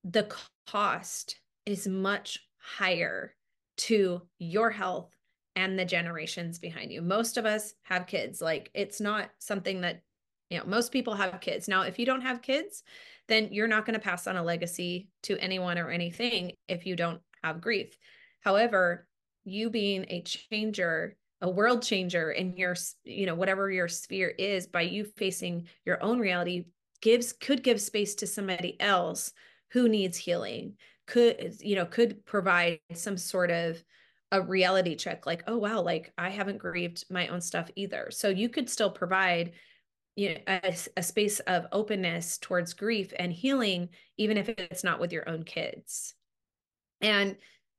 the 0.04 0.28
cost 0.66 1.40
is 1.66 1.88
much 1.88 2.40
higher 2.58 3.36
to 3.78 4.22
your 4.40 4.70
health 4.70 5.14
and 5.56 5.78
the 5.78 5.86
generations 5.86 6.60
behind 6.60 6.92
you. 6.92 7.02
Most 7.02 7.38
of 7.38 7.46
us 7.46 7.74
have 7.84 8.08
kids. 8.08 8.42
Like 8.42 8.70
it's 8.74 9.02
not 9.02 9.30
something 9.40 9.82
that, 9.82 10.02
you 10.50 10.58
know, 10.58 10.66
most 10.66 10.92
people 10.92 11.14
have 11.16 11.40
kids. 11.42 11.68
Now, 11.68 11.82
if 11.84 12.00
you 12.00 12.06
don't 12.06 12.22
have 12.22 12.42
kids, 12.42 12.84
then 13.28 13.50
you're 13.52 13.68
not 13.68 13.86
going 13.86 13.96
to 13.96 14.00
pass 14.00 14.28
on 14.28 14.38
a 14.38 14.44
legacy 14.44 15.10
to 15.24 15.38
anyone 15.40 15.78
or 15.78 15.90
anything 15.90 16.54
if 16.68 16.86
you 16.86 16.96
don't 16.96 17.22
have 17.44 17.62
grief. 17.62 17.98
However, 18.42 19.08
you 19.44 19.70
being 19.70 20.06
a 20.10 20.22
changer, 20.22 21.18
a 21.42 21.50
world 21.50 21.84
changer 21.84 22.32
in 22.32 22.56
your, 22.56 22.76
you 23.04 23.26
know, 23.26 23.36
whatever 23.36 23.70
your 23.70 23.88
sphere 23.88 24.30
is 24.30 24.68
by 24.68 24.82
you 24.82 25.06
facing 25.18 25.68
your 25.86 26.02
own 26.04 26.20
reality 26.20 26.66
gives 27.02 27.34
could 27.34 27.64
give 27.64 27.80
space 27.80 28.16
to 28.16 28.28
somebody 28.28 28.80
else 28.80 29.32
who 29.72 29.88
needs 29.88 30.18
healing 30.18 30.74
could 31.06 31.56
you 31.62 31.76
know 31.76 31.86
could 31.86 32.26
provide 32.26 32.80
some 32.94 33.18
sort 33.18 33.50
of 33.50 33.82
a 34.34 34.42
reality 34.42 34.96
check 34.96 35.26
like 35.26 35.44
oh 35.48 35.58
wow 35.58 35.82
like 35.82 36.12
i 36.18 36.30
haven't 36.30 36.58
grieved 36.58 37.06
my 37.10 37.28
own 37.28 37.40
stuff 37.40 37.70
either 37.76 38.10
so 38.12 38.28
you 38.28 38.50
could 38.50 38.70
still 38.70 38.90
provide 38.90 39.54
you 40.18 40.34
know 40.34 40.42
a, 40.48 40.76
a 40.98 41.04
space 41.04 41.40
of 41.42 41.68
openness 41.72 42.38
towards 42.38 42.74
grief 42.74 43.14
and 43.18 43.32
healing 43.32 43.88
even 44.18 44.36
if 44.36 44.50
it's 44.50 44.84
not 44.84 45.00
with 45.00 45.14
your 45.14 45.28
own 45.30 45.44
kids 45.44 46.14
and 47.00 47.38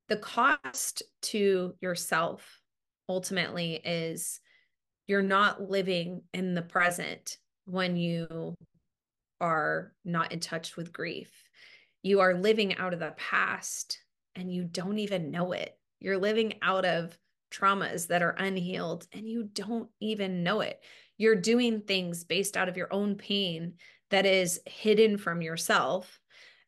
the 0.08 0.16
cost 0.16 1.02
to 1.20 1.74
yourself 1.80 2.60
ultimately 3.08 3.74
is 3.84 4.40
you're 5.06 5.22
not 5.22 5.70
living 5.70 6.22
in 6.32 6.54
the 6.54 6.62
present 6.62 7.38
when 7.64 7.96
you 7.96 8.54
are 9.40 9.92
not 10.04 10.32
in 10.32 10.40
touch 10.40 10.76
with 10.76 10.92
grief. 10.92 11.30
You 12.02 12.20
are 12.20 12.34
living 12.34 12.76
out 12.76 12.92
of 12.92 13.00
the 13.00 13.14
past 13.16 13.98
and 14.34 14.52
you 14.52 14.64
don't 14.64 14.98
even 14.98 15.30
know 15.30 15.52
it. 15.52 15.76
You're 16.00 16.18
living 16.18 16.54
out 16.62 16.84
of 16.84 17.18
traumas 17.50 18.08
that 18.08 18.22
are 18.22 18.36
unhealed 18.38 19.06
and 19.12 19.28
you 19.28 19.48
don't 19.52 19.88
even 20.00 20.42
know 20.42 20.60
it. 20.60 20.80
You're 21.18 21.36
doing 21.36 21.82
things 21.82 22.24
based 22.24 22.56
out 22.56 22.68
of 22.68 22.76
your 22.76 22.92
own 22.92 23.16
pain 23.16 23.74
that 24.10 24.24
is 24.24 24.60
hidden 24.66 25.18
from 25.18 25.42
yourself. 25.42 26.18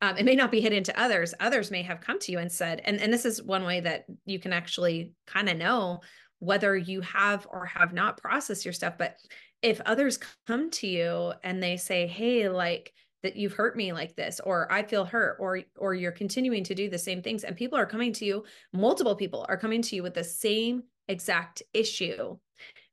Um, 0.03 0.17
it 0.17 0.25
may 0.25 0.35
not 0.35 0.51
be 0.51 0.61
hidden 0.61 0.83
to 0.85 1.01
others. 1.01 1.35
Others 1.41 1.71
may 1.71 1.83
have 1.83 2.01
come 2.01 2.19
to 2.21 2.33
you 2.33 2.39
and 2.39 2.51
said, 2.51 2.83
and, 2.85 3.01
and 3.01 3.13
this 3.13 3.25
is 3.25 3.43
one 3.43 3.65
way 3.65 3.81
that 3.81 4.05
you 4.25 4.39
can 4.39 4.53
actually 4.53 5.13
kind 5.27 5.49
of 5.49 5.57
know 5.57 6.01
whether 6.39 6.77
you 6.77 7.01
have 7.03 7.47
or 7.51 7.67
have 7.67 7.93
not 7.93 8.17
processed 8.17 8.65
your 8.65 8.73
stuff. 8.73 8.95
But 8.99 9.17
if 9.63 9.81
others 9.83 10.19
come 10.47 10.71
to 10.71 10.87
you 10.87 11.33
and 11.43 11.63
they 11.63 11.77
say, 11.77 12.07
hey, 12.07 12.49
like, 12.49 12.93
that 13.23 13.37
you've 13.37 13.53
hurt 13.53 13.77
me 13.77 13.93
like 13.93 14.17
this 14.17 14.41
or 14.45 14.71
i 14.73 14.83
feel 14.83 15.05
hurt 15.05 15.37
or 15.41 15.61
or 15.77 15.95
you're 15.95 16.11
continuing 16.11 16.65
to 16.65 16.75
do 16.75 16.89
the 16.89 16.99
same 16.99 17.21
things 17.23 17.45
and 17.45 17.57
people 17.57 17.79
are 17.79 17.85
coming 17.85 18.13
to 18.13 18.25
you 18.25 18.45
multiple 18.73 19.15
people 19.15 19.45
are 19.49 19.59
coming 19.59 19.83
to 19.83 19.97
you 19.97 20.03
with 20.03 20.15
the 20.15 20.25
same 20.25 20.83
exact 21.09 21.63
issue 21.75 22.37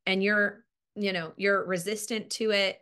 and 0.05 0.23
you're 0.23 0.65
you 0.97 1.13
know 1.13 1.33
you're 1.37 1.65
resistant 1.65 2.29
to 2.29 2.51
it 2.51 2.81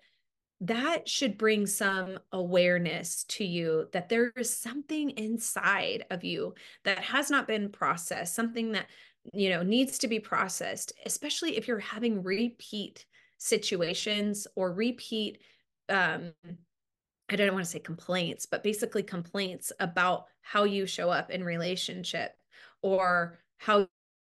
that 0.62 1.08
should 1.08 1.38
bring 1.38 1.66
some 1.68 2.18
awareness 2.32 3.26
to 3.26 3.44
you 3.44 3.88
that 3.92 4.10
there 4.10 4.32
is 4.38 4.56
something 4.56 5.10
inside 5.12 6.06
of 6.10 6.24
you 6.24 6.54
that 6.86 7.00
has 7.00 7.30
not 7.30 7.48
been 7.48 7.70
processed 7.70 8.34
something 8.34 8.72
that 8.72 8.88
you 9.34 9.50
know 9.50 9.64
needs 9.64 9.98
to 9.98 10.08
be 10.08 10.20
processed 10.20 10.94
especially 11.06 11.58
if 11.58 11.68
you're 11.68 11.80
having 11.80 12.24
repeat 12.24 13.06
situations 13.38 14.48
or 14.56 14.72
repeat 14.72 15.42
um 15.90 16.32
I 17.28 17.36
don't 17.36 17.54
want 17.54 17.66
to 17.66 17.72
say 17.72 17.80
complaints, 17.80 18.46
but 18.46 18.64
basically 18.64 19.02
complaints 19.02 19.72
about 19.80 20.26
how 20.42 20.64
you 20.64 20.86
show 20.86 21.10
up 21.10 21.32
in 21.32 21.44
relationship 21.44 22.36
or 22.82 23.40
how 23.58 23.88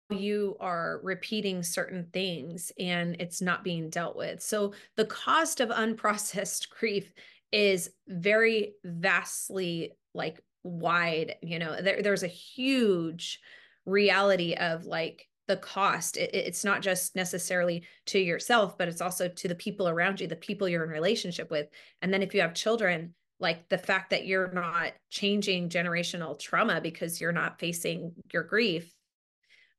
you 0.09 0.55
are 0.59 0.99
repeating 1.03 1.63
certain 1.63 2.07
things 2.13 2.71
and 2.77 3.15
it's 3.19 3.41
not 3.41 3.63
being 3.63 3.89
dealt 3.89 4.15
with. 4.15 4.41
So 4.41 4.73
the 4.95 5.05
cost 5.05 5.59
of 5.59 5.69
unprocessed 5.69 6.69
grief 6.69 7.13
is 7.51 7.91
very 8.07 8.73
vastly 8.83 9.93
like 10.13 10.41
wide, 10.63 11.35
you 11.41 11.59
know, 11.59 11.81
there, 11.81 12.01
there's 12.01 12.23
a 12.23 12.27
huge 12.27 13.39
reality 13.85 14.53
of 14.53 14.85
like 14.85 15.27
the 15.47 15.57
cost 15.57 16.17
it, 16.17 16.33
it's 16.33 16.63
not 16.63 16.81
just 16.81 17.15
necessarily 17.15 17.83
to 18.07 18.19
yourself 18.19 18.77
but 18.77 18.87
it's 18.87 19.01
also 19.01 19.27
to 19.27 19.47
the 19.47 19.53
people 19.53 19.87
around 19.87 20.19
you 20.19 20.27
the 20.27 20.35
people 20.35 20.67
you're 20.67 20.83
in 20.83 20.89
relationship 20.89 21.51
with 21.51 21.67
and 22.01 22.11
then 22.11 22.23
if 22.23 22.33
you 22.33 22.41
have 22.41 22.55
children 22.55 23.13
like 23.39 23.67
the 23.69 23.77
fact 23.77 24.09
that 24.09 24.25
you're 24.25 24.51
not 24.51 24.93
changing 25.09 25.69
generational 25.69 26.39
trauma 26.39 26.81
because 26.81 27.19
you're 27.21 27.31
not 27.31 27.59
facing 27.59 28.11
your 28.33 28.43
grief 28.43 28.94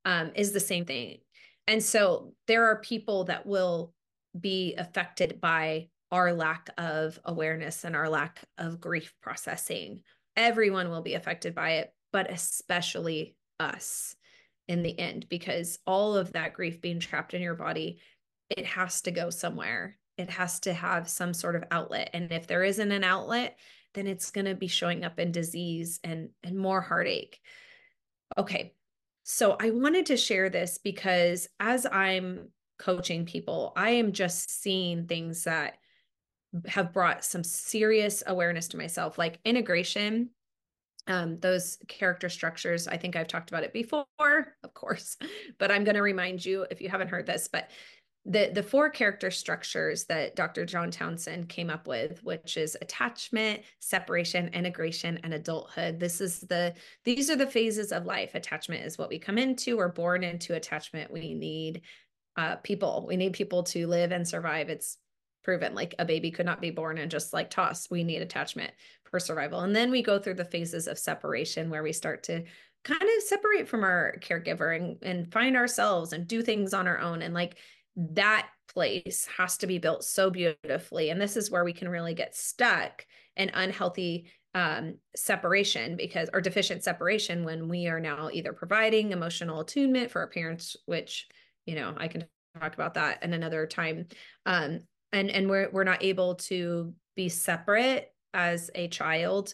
um, 0.07 0.31
is 0.35 0.53
the 0.53 0.59
same 0.61 0.85
thing. 0.85 1.17
And 1.67 1.83
so 1.83 2.33
there 2.47 2.67
are 2.67 2.79
people 2.79 3.25
that 3.25 3.45
will 3.45 3.93
be 4.39 4.73
affected 4.75 5.41
by 5.41 5.89
our 6.13 6.31
lack 6.31 6.69
of 6.77 7.19
awareness 7.25 7.83
and 7.83 7.93
our 7.93 8.07
lack 8.07 8.39
of 8.57 8.79
grief 8.79 9.13
processing. 9.21 9.99
Everyone 10.37 10.89
will 10.89 11.01
be 11.01 11.15
affected 11.15 11.53
by 11.53 11.71
it 11.71 11.93
but 12.13 12.31
especially 12.31 13.35
us 13.59 14.15
in 14.69 14.81
the 14.81 14.97
end 14.97 15.27
because 15.29 15.77
all 15.85 16.15
of 16.15 16.31
that 16.31 16.53
grief 16.53 16.79
being 16.79 17.01
trapped 17.01 17.33
in 17.33 17.41
your 17.41 17.53
body 17.53 17.99
it 18.49 18.65
has 18.65 19.01
to 19.01 19.11
go 19.11 19.29
somewhere. 19.29 19.97
It 20.17 20.29
has 20.29 20.61
to 20.61 20.73
have 20.73 21.09
some 21.09 21.33
sort 21.33 21.57
of 21.57 21.65
outlet. 21.69 22.11
And 22.13 22.31
if 22.31 22.47
there 22.47 22.63
isn't 22.63 22.91
an 22.91 23.03
outlet 23.03 23.59
then 23.93 24.07
it's 24.07 24.31
going 24.31 24.45
to 24.45 24.55
be 24.55 24.67
showing 24.67 25.03
up 25.03 25.19
in 25.19 25.33
disease 25.33 25.99
and 26.05 26.29
and 26.43 26.57
more 26.57 26.79
heartache. 26.79 27.41
Okay 28.37 28.73
so 29.29 29.57
i 29.59 29.69
wanted 29.69 30.05
to 30.05 30.15
share 30.15 30.49
this 30.49 30.77
because 30.77 31.49
as 31.59 31.85
i'm 31.91 32.47
coaching 32.79 33.25
people 33.25 33.73
i 33.75 33.89
am 33.89 34.13
just 34.13 34.61
seeing 34.61 35.05
things 35.05 35.43
that 35.43 35.77
have 36.65 36.93
brought 36.93 37.25
some 37.25 37.43
serious 37.43 38.23
awareness 38.25 38.69
to 38.69 38.77
myself 38.77 39.17
like 39.17 39.39
integration 39.43 40.29
um, 41.07 41.39
those 41.39 41.77
character 41.87 42.27
structures. 42.27 42.87
I 42.87 42.97
think 42.97 43.15
I've 43.15 43.27
talked 43.27 43.49
about 43.49 43.63
it 43.63 43.73
before, 43.73 44.05
of 44.19 44.73
course, 44.73 45.17
but 45.57 45.71
I'm 45.71 45.83
going 45.83 45.95
to 45.95 46.01
remind 46.01 46.45
you 46.45 46.65
if 46.69 46.81
you 46.81 46.89
haven't 46.89 47.07
heard 47.07 47.25
this, 47.25 47.47
but 47.47 47.69
the 48.27 48.51
the 48.53 48.63
four 48.63 48.89
character 48.89 49.31
structures 49.31 50.03
that 50.05 50.35
Dr. 50.35 50.65
John 50.65 50.91
Townsend 50.91 51.47
came 51.47 51.69
up 51.69 51.87
with, 51.87 52.21
which 52.23 52.57
is 52.57 52.77
attachment, 52.81 53.61
separation, 53.79 54.49
integration, 54.49 55.19
and 55.23 55.33
adulthood. 55.33 55.99
This 55.99 56.19
is 56.19 56.41
the 56.41 56.73
these 57.05 57.29
are 57.29 57.37
the 57.37 57.47
phases 57.47 57.93
of 57.93 58.05
life. 58.05 58.35
Attachment 58.35 58.85
is 58.85 58.97
what 58.97 59.09
we 59.09 59.17
come 59.17 59.37
into. 59.37 59.77
We're 59.77 59.87
born 59.87 60.23
into 60.23 60.55
attachment. 60.55 61.09
We 61.09 61.33
need 61.33 61.81
uh, 62.35 62.57
people. 62.57 63.05
We 63.07 63.15
need 63.15 63.33
people 63.33 63.63
to 63.63 63.87
live 63.87 64.11
and 64.11 64.27
survive. 64.27 64.69
It's 64.69 64.97
proven 65.43 65.73
like 65.73 65.95
a 65.97 66.03
baby 66.03 66.29
could 66.29 66.45
not 66.45 66.59
be 66.59 66.71
born 66.71 66.97
and 66.97 67.09
just 67.09 67.31
like 67.31 67.49
toss. 67.49 67.89
We 67.89 68.03
need 68.03 68.21
attachment 68.21 68.71
for 69.05 69.21
survival. 69.21 69.61
And 69.61 69.73
then 69.73 69.89
we 69.89 70.03
go 70.03 70.19
through 70.19 70.33
the 70.33 70.43
phases 70.43 70.87
of 70.87 70.99
separation 70.99 71.69
where 71.69 71.83
we 71.83 71.93
start 71.93 72.23
to 72.23 72.43
kind 72.83 73.01
of 73.01 73.23
separate 73.23 73.67
from 73.67 73.83
our 73.83 74.15
caregiver 74.19 74.75
and, 74.75 74.97
and 75.01 75.31
find 75.31 75.55
ourselves 75.55 76.11
and 76.11 76.27
do 76.27 76.41
things 76.41 76.73
on 76.73 76.87
our 76.87 76.99
own. 76.99 77.21
And 77.21 77.33
like 77.33 77.57
that 77.97 78.47
place 78.71 79.27
has 79.37 79.57
to 79.57 79.67
be 79.67 79.79
built 79.79 80.03
so 80.03 80.29
beautifully. 80.29 81.09
And 81.09 81.19
this 81.19 81.35
is 81.35 81.49
where 81.49 81.65
we 81.65 81.73
can 81.73 81.89
really 81.89 82.13
get 82.13 82.35
stuck 82.35 83.05
in 83.35 83.49
unhealthy 83.53 84.31
um, 84.53 84.95
separation 85.15 85.97
because 85.97 86.29
or 86.31 86.41
deficient 86.41 86.83
separation 86.83 87.43
when 87.43 87.67
we 87.67 87.87
are 87.87 87.99
now 87.99 88.29
either 88.31 88.53
providing 88.53 89.11
emotional 89.11 89.61
attunement 89.61 90.11
for 90.11 90.21
our 90.21 90.27
parents, 90.27 90.75
which 90.85 91.27
you 91.65 91.75
know 91.75 91.93
I 91.97 92.07
can 92.07 92.25
talk 92.59 92.73
about 92.73 92.95
that 92.95 93.23
in 93.23 93.33
another 93.33 93.67
time, 93.67 94.07
um, 94.45 94.81
and 95.11 95.29
and 95.29 95.49
we're 95.49 95.69
we're 95.71 95.83
not 95.83 96.03
able 96.03 96.35
to 96.35 96.93
be 97.15 97.29
separate 97.29 98.11
as 98.33 98.69
a 98.75 98.87
child 98.87 99.53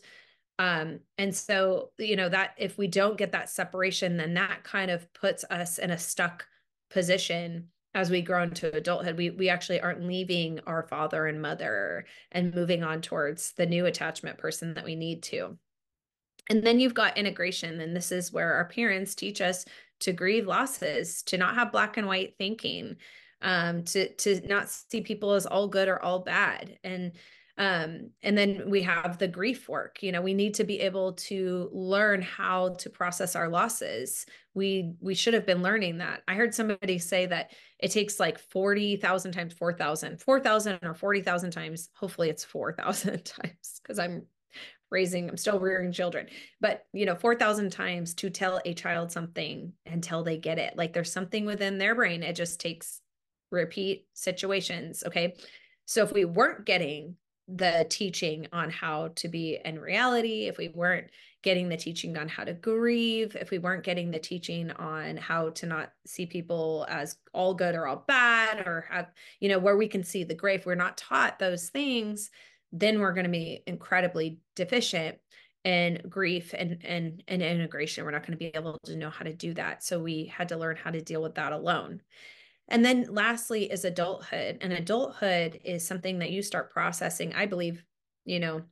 um 0.60 1.00
and 1.18 1.36
so 1.36 1.92
you 1.98 2.16
know 2.16 2.30
that 2.30 2.52
if 2.58 2.78
we 2.78 2.88
don't 2.88 3.18
get 3.18 3.32
that 3.32 3.50
separation 3.50 4.18
then 4.18 4.34
that 4.34 4.64
kind 4.64 4.92
of 4.92 5.12
puts 5.14 5.44
us 5.50 5.78
in 5.78 5.90
a 5.92 5.98
stuck 5.98 6.46
position 6.90 7.70
as 7.96 8.10
we 8.10 8.22
grow 8.22 8.44
into 8.44 8.74
adulthood 8.76 9.18
we 9.18 9.30
we 9.30 9.50
actually 9.50 9.80
aren't 9.80 10.06
leaving 10.06 10.60
our 10.66 10.84
father 10.84 11.28
and 11.28 11.42
mother 11.42 12.06
and 12.32 12.54
moving 12.56 12.84
on 12.84 13.02
towards 13.02 13.54
the 13.54 13.66
new 13.66 13.86
attachment 13.86 14.38
person 14.38 14.74
that 14.74 14.86
we 14.86 14.96
need 14.96 15.24
to. 15.24 15.58
And 16.50 16.64
then 16.64 16.80
you've 16.80 16.94
got 16.94 17.18
integration 17.18 17.80
and 17.80 17.96
this 17.96 18.12
is 18.12 18.34
where 18.34 18.54
our 18.54 18.66
parents 18.66 19.16
teach 19.16 19.42
us 19.42 19.66
to 20.02 20.12
grieve 20.12 20.48
losses 20.48 21.24
to 21.24 21.38
not 21.38 21.56
have 21.56 21.72
black 21.72 21.98
and 21.98 22.08
white 22.08 22.36
thinking 22.38 22.98
um 23.42 23.84
to 23.84 24.14
to 24.16 24.42
not 24.48 24.70
see 24.70 25.02
people 25.02 25.34
as 25.34 25.46
all 25.46 25.68
good 25.68 25.88
or 25.88 26.02
all 26.02 26.20
bad. 26.20 26.78
And 26.84 27.14
um 27.58 28.10
and 28.24 28.36
then 28.36 28.68
we 28.68 28.82
have 28.82 29.20
the 29.20 29.28
grief 29.28 29.70
work 29.70 30.02
you 30.02 30.12
know 30.12 30.22
we 30.22 30.34
need 30.34 30.56
to 30.56 30.64
be 30.64 30.80
able 30.80 31.14
to 31.14 31.70
learn 31.72 32.22
how 32.22 32.70
to 32.70 32.90
process 32.90 33.36
our 33.36 33.50
losses. 33.50 34.26
We 34.54 34.94
we 35.00 35.14
should 35.16 35.34
have 35.34 35.46
been 35.46 35.62
learning 35.62 36.00
that. 36.00 36.22
I 36.28 36.36
heard 36.36 36.54
somebody 36.54 36.98
say 36.98 37.26
that 37.28 37.52
it 37.80 37.92
takes 37.92 38.20
like 38.20 38.40
40,000 38.40 39.32
times 39.32 39.54
4,000 39.54 40.22
4,000 40.22 40.80
or 40.84 40.94
40,000 40.94 41.52
times 41.52 41.90
hopefully 41.94 42.30
it's 42.30 42.44
4,000 42.44 43.24
times 43.26 43.82
cuz 43.84 44.00
i'm 44.00 44.26
raising 44.92 45.30
i'm 45.30 45.38
still 45.38 45.60
rearing 45.60 45.92
children. 45.92 46.28
But 46.62 46.86
you 46.94 47.06
know 47.06 47.16
4,000 47.16 47.72
times 47.72 48.14
to 48.16 48.30
tell 48.30 48.62
a 48.66 48.74
child 48.74 49.12
something 49.12 49.74
until 49.86 50.24
they 50.24 50.38
get 50.38 50.60
it. 50.60 50.76
Like 50.76 50.94
there's 50.94 51.12
something 51.12 51.46
within 51.46 51.78
their 51.78 51.96
brain 51.96 52.24
it 52.24 52.36
just 52.36 52.60
takes 52.60 53.02
repeat 53.52 54.08
situations 54.14 55.04
okay? 55.06 55.36
So 55.86 56.04
if 56.04 56.14
we 56.14 56.26
weren't 56.26 56.66
getting 56.66 57.18
the 57.48 57.86
teaching 57.90 58.48
on 58.54 58.70
how 58.70 59.10
to 59.16 59.28
be 59.28 59.60
in 59.66 59.80
reality, 59.80 60.48
if 60.48 60.58
we 60.58 60.70
weren't 60.70 61.10
getting 61.42 61.68
the 61.68 61.76
teaching 61.76 62.18
on 62.18 62.30
how 62.30 62.44
to 62.44 62.54
grieve, 62.54 63.36
if 63.36 63.52
we 63.52 63.58
weren't 63.58 63.84
getting 63.84 64.12
the 64.12 64.20
teaching 64.20 64.72
on 64.72 65.18
how 65.18 65.50
to 65.50 65.66
not 65.66 65.92
see 66.06 66.26
people 66.26 66.86
as 66.88 67.18
all 67.34 67.54
good 67.54 67.76
or 67.76 67.86
all 67.86 68.06
bad, 68.08 68.66
or 68.66 68.88
have, 68.90 69.12
you 69.42 69.50
know, 69.50 69.60
where 69.60 69.76
we 69.76 69.88
can 69.88 70.04
see 70.04 70.24
the 70.24 70.34
gray, 70.34 70.56
if 70.56 70.66
we're 70.66 70.76
not 70.76 70.98
taught 70.98 71.38
those 71.40 71.70
things, 71.70 72.32
then 72.72 73.00
we're 73.00 73.14
going 73.14 73.26
to 73.26 73.30
be 73.30 73.62
incredibly 73.68 74.40
deficient 74.56 75.18
in 75.66 76.02
grief 76.10 76.54
and, 76.58 76.80
and, 76.84 77.24
and 77.28 77.42
integration. 77.42 78.06
We're 78.06 78.12
not 78.12 78.22
going 78.22 78.32
to 78.32 78.38
be 78.38 78.52
able 78.56 78.80
to 78.86 78.96
know 78.96 79.10
how 79.10 79.24
to 79.26 79.34
do 79.34 79.54
that. 79.56 79.84
So 79.84 80.00
we 80.00 80.26
had 80.26 80.50
to 80.50 80.58
learn 80.58 80.78
how 80.78 80.92
to 80.92 81.02
deal 81.02 81.22
with 81.22 81.36
that 81.36 81.52
alone. 81.52 82.02
And 82.70 82.84
then 82.84 83.08
lastly 83.10 83.72
is 83.72 83.86
adulthood. 83.86 84.58
And 84.62 84.74
adulthood 84.74 85.60
is 85.64 85.86
something 85.86 86.20
that 86.20 86.32
you 86.32 86.42
start 86.42 86.72
processing, 86.72 87.34
I 87.34 87.46
believe, 87.46 87.84
you 88.26 88.40
know, 88.40 88.64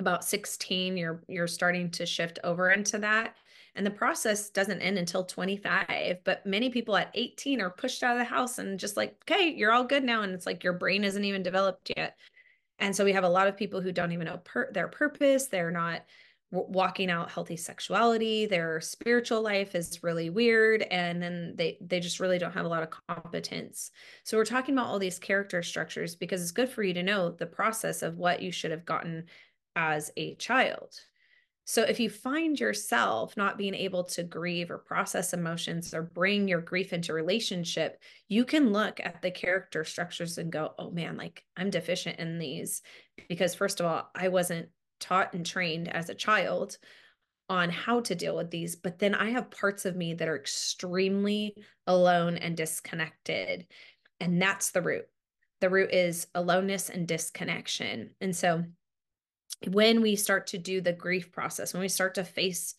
about 0.00 0.24
16 0.24 0.96
you're 0.96 1.22
you're 1.28 1.46
starting 1.46 1.88
to 1.88 2.04
shift 2.04 2.40
over 2.42 2.70
into 2.72 2.98
that 2.98 3.36
And 3.76 3.86
the 3.86 3.90
process 3.90 4.50
doesn't 4.50 4.80
end 4.80 4.98
until 4.98 5.24
25. 5.24 6.18
But 6.24 6.46
many 6.46 6.70
people 6.70 6.96
at 6.96 7.10
18 7.14 7.60
are 7.60 7.70
pushed 7.70 8.02
out 8.02 8.16
of 8.16 8.18
the 8.18 8.24
house 8.24 8.58
and 8.58 8.78
just 8.78 8.96
like, 8.96 9.16
okay, 9.22 9.48
you're 9.50 9.72
all 9.72 9.84
good 9.84 10.04
now. 10.04 10.22
And 10.22 10.32
it's 10.34 10.46
like 10.46 10.64
your 10.64 10.72
brain 10.74 11.04
isn't 11.04 11.24
even 11.24 11.42
developed 11.42 11.92
yet. 11.96 12.16
And 12.78 12.94
so 12.94 13.04
we 13.04 13.12
have 13.12 13.24
a 13.24 13.28
lot 13.28 13.48
of 13.48 13.56
people 13.56 13.80
who 13.80 13.92
don't 13.92 14.12
even 14.12 14.26
know 14.26 14.38
per- 14.38 14.72
their 14.72 14.88
purpose. 14.88 15.46
They're 15.46 15.70
not 15.70 16.04
walking 16.54 17.10
out 17.10 17.30
healthy 17.30 17.56
sexuality 17.56 18.46
their 18.46 18.80
spiritual 18.80 19.42
life 19.42 19.74
is 19.74 20.02
really 20.02 20.30
weird 20.30 20.82
and 20.82 21.22
then 21.22 21.54
they 21.56 21.76
they 21.80 22.00
just 22.00 22.20
really 22.20 22.38
don't 22.38 22.52
have 22.52 22.64
a 22.64 22.68
lot 22.68 22.82
of 22.82 22.90
competence. 23.08 23.90
So 24.24 24.36
we're 24.36 24.44
talking 24.44 24.74
about 24.74 24.86
all 24.86 24.98
these 24.98 25.18
character 25.18 25.62
structures 25.62 26.14
because 26.14 26.40
it's 26.42 26.50
good 26.50 26.68
for 26.68 26.82
you 26.82 26.94
to 26.94 27.02
know 27.02 27.30
the 27.30 27.46
process 27.46 28.02
of 28.02 28.18
what 28.18 28.42
you 28.42 28.52
should 28.52 28.70
have 28.70 28.84
gotten 28.84 29.24
as 29.76 30.10
a 30.16 30.34
child. 30.36 30.94
So 31.66 31.82
if 31.82 31.98
you 31.98 32.10
find 32.10 32.60
yourself 32.60 33.36
not 33.38 33.56
being 33.56 33.74
able 33.74 34.04
to 34.04 34.22
grieve 34.22 34.70
or 34.70 34.76
process 34.78 35.32
emotions 35.32 35.94
or 35.94 36.02
bring 36.02 36.46
your 36.46 36.60
grief 36.60 36.92
into 36.92 37.14
relationship 37.14 38.02
you 38.28 38.44
can 38.44 38.72
look 38.72 39.00
at 39.00 39.22
the 39.22 39.30
character 39.30 39.82
structures 39.82 40.36
and 40.36 40.52
go 40.52 40.74
oh 40.78 40.90
man 40.90 41.16
like 41.16 41.42
i'm 41.56 41.70
deficient 41.70 42.18
in 42.18 42.38
these. 42.38 42.82
Because 43.28 43.54
first 43.54 43.80
of 43.80 43.86
all 43.86 44.10
i 44.14 44.28
wasn't 44.28 44.68
taught 45.00 45.34
and 45.34 45.44
trained 45.44 45.88
as 45.88 46.08
a 46.08 46.14
child 46.14 46.78
on 47.50 47.68
how 47.68 48.00
to 48.00 48.14
deal 48.14 48.36
with 48.36 48.50
these 48.50 48.74
but 48.74 48.98
then 48.98 49.14
i 49.14 49.30
have 49.30 49.50
parts 49.50 49.84
of 49.84 49.96
me 49.96 50.14
that 50.14 50.28
are 50.28 50.36
extremely 50.36 51.54
alone 51.86 52.36
and 52.36 52.56
disconnected 52.56 53.66
and 54.20 54.40
that's 54.40 54.70
the 54.70 54.82
root. 54.82 55.06
The 55.60 55.70
root 55.70 55.92
is 55.92 56.26
aloneness 56.34 56.90
and 56.90 57.06
disconnection. 57.06 58.10
And 58.20 58.34
so 58.34 58.64
when 59.68 60.02
we 60.02 60.16
start 60.16 60.48
to 60.48 60.58
do 60.58 60.80
the 60.80 60.92
grief 60.92 61.32
process 61.32 61.72
when 61.72 61.80
we 61.80 61.88
start 61.88 62.16
to 62.16 62.24
face 62.24 62.74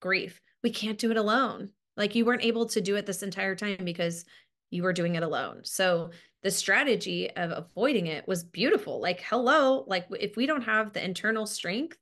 grief 0.00 0.40
we 0.62 0.70
can't 0.70 0.98
do 0.98 1.10
it 1.10 1.16
alone. 1.16 1.70
Like 1.96 2.14
you 2.14 2.24
weren't 2.24 2.44
able 2.44 2.66
to 2.66 2.80
do 2.80 2.96
it 2.96 3.06
this 3.06 3.22
entire 3.22 3.56
time 3.56 3.78
because 3.82 4.24
you 4.70 4.82
were 4.82 4.92
doing 4.92 5.14
it 5.14 5.22
alone. 5.22 5.62
So 5.64 6.10
the 6.42 6.50
strategy 6.50 7.30
of 7.30 7.50
avoiding 7.50 8.06
it 8.06 8.26
was 8.26 8.44
beautiful. 8.44 9.00
Like, 9.00 9.22
hello, 9.22 9.84
like 9.86 10.06
if 10.18 10.36
we 10.36 10.46
don't 10.46 10.62
have 10.62 10.92
the 10.92 11.04
internal 11.04 11.46
strength 11.46 11.98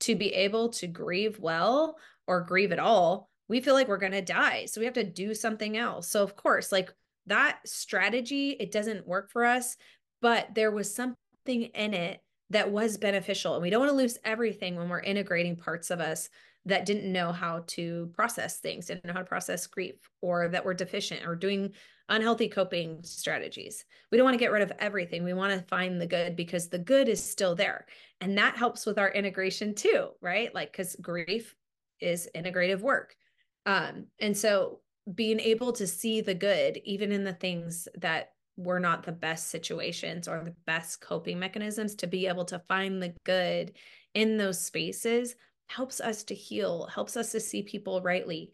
to 0.00 0.14
be 0.14 0.32
able 0.34 0.70
to 0.70 0.86
grieve 0.86 1.38
well 1.38 1.96
or 2.26 2.40
grieve 2.42 2.72
at 2.72 2.78
all, 2.78 3.28
we 3.48 3.60
feel 3.60 3.74
like 3.74 3.88
we're 3.88 3.98
going 3.98 4.12
to 4.12 4.22
die. 4.22 4.66
So 4.66 4.80
we 4.80 4.86
have 4.86 4.94
to 4.94 5.04
do 5.04 5.34
something 5.34 5.76
else. 5.76 6.10
So, 6.10 6.22
of 6.22 6.36
course, 6.36 6.72
like 6.72 6.92
that 7.26 7.58
strategy, 7.66 8.50
it 8.58 8.72
doesn't 8.72 9.06
work 9.06 9.30
for 9.30 9.44
us, 9.44 9.76
but 10.20 10.48
there 10.54 10.70
was 10.70 10.94
something 10.94 11.16
in 11.46 11.94
it 11.94 12.20
that 12.50 12.70
was 12.70 12.96
beneficial. 12.96 13.54
And 13.54 13.62
we 13.62 13.70
don't 13.70 13.80
want 13.80 13.90
to 13.90 13.96
lose 13.96 14.18
everything 14.24 14.76
when 14.76 14.88
we're 14.88 15.00
integrating 15.00 15.56
parts 15.56 15.90
of 15.90 16.00
us 16.00 16.28
that 16.66 16.84
didn't 16.84 17.10
know 17.10 17.32
how 17.32 17.62
to 17.68 18.10
process 18.12 18.58
things, 18.58 18.86
didn't 18.86 19.04
know 19.04 19.12
how 19.12 19.20
to 19.20 19.24
process 19.24 19.66
grief, 19.66 19.94
or 20.20 20.48
that 20.48 20.64
were 20.64 20.74
deficient 20.74 21.24
or 21.24 21.36
doing 21.36 21.72
unhealthy 22.08 22.48
coping 22.48 23.02
strategies. 23.02 23.84
We 24.10 24.18
don't 24.18 24.24
want 24.24 24.34
to 24.34 24.44
get 24.44 24.52
rid 24.52 24.62
of 24.62 24.72
everything. 24.78 25.24
We 25.24 25.32
want 25.32 25.52
to 25.52 25.66
find 25.66 26.00
the 26.00 26.06
good 26.06 26.36
because 26.36 26.68
the 26.68 26.78
good 26.78 27.08
is 27.08 27.22
still 27.22 27.54
there. 27.54 27.86
And 28.20 28.36
that 28.38 28.56
helps 28.56 28.84
with 28.84 28.98
our 28.98 29.10
integration 29.10 29.74
too, 29.74 30.10
right? 30.20 30.54
Like, 30.54 30.72
because 30.72 30.96
grief 31.00 31.54
is 32.00 32.28
integrative 32.34 32.80
work. 32.80 33.16
Um, 33.64 34.06
and 34.20 34.36
so 34.36 34.80
being 35.14 35.40
able 35.40 35.72
to 35.72 35.86
see 35.86 36.20
the 36.20 36.34
good, 36.34 36.80
even 36.84 37.12
in 37.12 37.24
the 37.24 37.32
things 37.32 37.86
that 37.96 38.32
were 38.56 38.80
not 38.80 39.04
the 39.04 39.12
best 39.12 39.48
situations 39.48 40.26
or 40.26 40.42
the 40.42 40.54
best 40.66 41.00
coping 41.00 41.38
mechanisms, 41.38 41.94
to 41.96 42.06
be 42.06 42.26
able 42.26 42.44
to 42.46 42.58
find 42.68 43.00
the 43.02 43.14
good 43.24 43.72
in 44.14 44.36
those 44.36 44.64
spaces 44.64 45.36
helps 45.66 46.00
us 46.00 46.24
to 46.24 46.34
heal, 46.34 46.86
helps 46.86 47.16
us 47.16 47.32
to 47.32 47.40
see 47.40 47.62
people 47.62 48.00
rightly. 48.00 48.52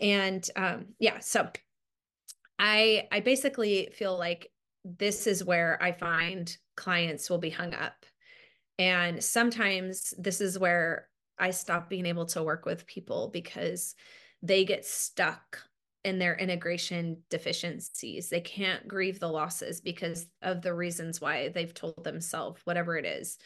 And 0.00 0.48
um, 0.56 0.86
yeah, 0.98 1.18
so 1.20 1.48
I 2.58 3.08
I 3.12 3.20
basically 3.20 3.90
feel 3.94 4.16
like 4.18 4.50
this 4.84 5.26
is 5.26 5.44
where 5.44 5.80
I 5.82 5.92
find 5.92 6.54
clients 6.76 7.28
will 7.28 7.38
be 7.38 7.50
hung 7.50 7.74
up. 7.74 8.06
And 8.78 9.22
sometimes 9.22 10.14
this 10.18 10.40
is 10.40 10.58
where 10.58 11.08
I 11.38 11.50
stop 11.50 11.88
being 11.88 12.06
able 12.06 12.26
to 12.26 12.42
work 12.42 12.64
with 12.64 12.86
people 12.86 13.30
because 13.32 13.94
they 14.42 14.64
get 14.64 14.86
stuck 14.86 15.60
in 16.04 16.18
their 16.18 16.36
integration 16.36 17.18
deficiencies. 17.28 18.28
They 18.28 18.40
can't 18.40 18.86
grieve 18.86 19.18
the 19.18 19.28
losses 19.28 19.80
because 19.80 20.26
of 20.42 20.62
the 20.62 20.74
reasons 20.74 21.20
why 21.20 21.48
they've 21.48 21.74
told 21.74 22.02
themselves, 22.04 22.60
whatever 22.64 22.96
it 22.96 23.04
is. 23.04 23.38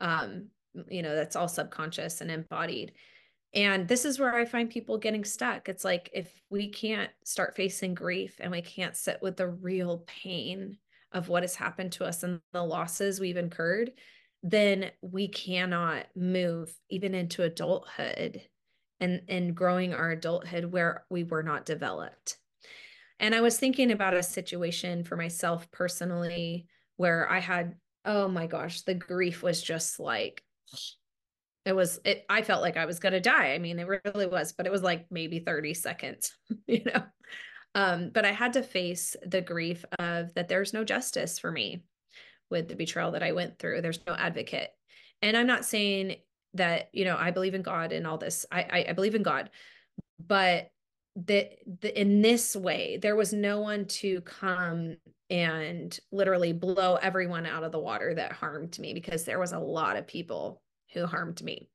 Um, 0.00 0.48
you 0.88 1.02
know 1.02 1.14
that's 1.14 1.36
all 1.36 1.48
subconscious 1.48 2.20
and 2.20 2.30
embodied. 2.30 2.92
And 3.52 3.88
this 3.88 4.04
is 4.04 4.18
where 4.18 4.34
i 4.34 4.44
find 4.44 4.70
people 4.70 4.98
getting 4.98 5.24
stuck. 5.24 5.68
It's 5.68 5.84
like 5.84 6.10
if 6.12 6.32
we 6.50 6.68
can't 6.68 7.10
start 7.24 7.56
facing 7.56 7.94
grief 7.94 8.36
and 8.40 8.52
we 8.52 8.62
can't 8.62 8.96
sit 8.96 9.18
with 9.20 9.36
the 9.36 9.48
real 9.48 10.04
pain 10.06 10.78
of 11.12 11.28
what 11.28 11.42
has 11.42 11.56
happened 11.56 11.92
to 11.92 12.04
us 12.04 12.22
and 12.22 12.40
the 12.52 12.62
losses 12.62 13.18
we've 13.18 13.36
incurred 13.36 13.90
then 14.42 14.90
we 15.02 15.28
cannot 15.28 16.06
move 16.16 16.72
even 16.88 17.14
into 17.14 17.42
adulthood 17.42 18.42
and 18.98 19.22
and 19.28 19.54
growing 19.54 19.94
our 19.94 20.10
adulthood 20.10 20.64
where 20.64 21.04
we 21.10 21.24
were 21.24 21.42
not 21.42 21.66
developed. 21.66 22.36
And 23.18 23.34
i 23.34 23.40
was 23.40 23.58
thinking 23.58 23.90
about 23.90 24.14
a 24.14 24.22
situation 24.22 25.04
for 25.04 25.16
myself 25.16 25.70
personally 25.70 26.66
where 26.96 27.30
i 27.30 27.38
had 27.38 27.74
oh 28.04 28.28
my 28.28 28.46
gosh 28.46 28.82
the 28.82 28.94
grief 28.94 29.42
was 29.42 29.62
just 29.62 30.00
like 30.00 30.42
it 31.64 31.74
was 31.74 32.00
it 32.04 32.24
i 32.28 32.42
felt 32.42 32.62
like 32.62 32.76
i 32.76 32.86
was 32.86 32.98
going 32.98 33.12
to 33.12 33.20
die. 33.20 33.52
I 33.52 33.58
mean 33.58 33.78
it 33.78 33.86
really 33.86 34.26
was 34.26 34.52
but 34.52 34.66
it 34.66 34.72
was 34.72 34.82
like 34.82 35.06
maybe 35.10 35.40
30 35.40 35.74
seconds 35.74 36.32
you 36.66 36.84
know? 36.84 37.02
Um 37.74 38.10
but 38.12 38.24
i 38.24 38.32
had 38.32 38.54
to 38.54 38.62
face 38.62 39.16
the 39.24 39.40
grief 39.40 39.84
of 39.98 40.32
that 40.34 40.48
there's 40.48 40.72
no 40.72 40.84
justice 40.84 41.38
for 41.38 41.50
me 41.50 41.84
with 42.50 42.68
the 42.68 42.76
betrayal 42.76 43.12
that 43.12 43.22
i 43.22 43.32
went 43.32 43.58
through. 43.58 43.80
There's 43.80 44.04
no 44.06 44.14
advocate. 44.14 44.70
And 45.22 45.36
i'm 45.36 45.46
not 45.46 45.64
saying 45.64 46.16
that 46.54 46.88
you 46.92 47.04
know 47.04 47.16
i 47.16 47.30
believe 47.30 47.54
in 47.54 47.62
god 47.62 47.92
and 47.92 48.06
all 48.06 48.18
this. 48.18 48.46
I 48.50 48.62
i, 48.62 48.86
I 48.88 48.92
believe 48.92 49.14
in 49.14 49.22
god. 49.22 49.50
But 50.18 50.70
that 51.16 51.50
the, 51.80 52.00
in 52.00 52.22
this 52.22 52.54
way 52.54 52.98
there 53.00 53.16
was 53.16 53.32
no 53.32 53.60
one 53.60 53.84
to 53.86 54.20
come 54.22 54.96
and 55.30 55.96
literally 56.10 56.52
blow 56.52 56.96
everyone 56.96 57.46
out 57.46 57.62
of 57.62 57.72
the 57.72 57.78
water 57.78 58.14
that 58.14 58.32
harmed 58.32 58.78
me 58.78 58.92
because 58.92 59.24
there 59.24 59.38
was 59.38 59.52
a 59.52 59.58
lot 59.58 59.96
of 59.96 60.06
people 60.06 60.60
who 60.92 61.06
harmed 61.06 61.40
me. 61.42 61.68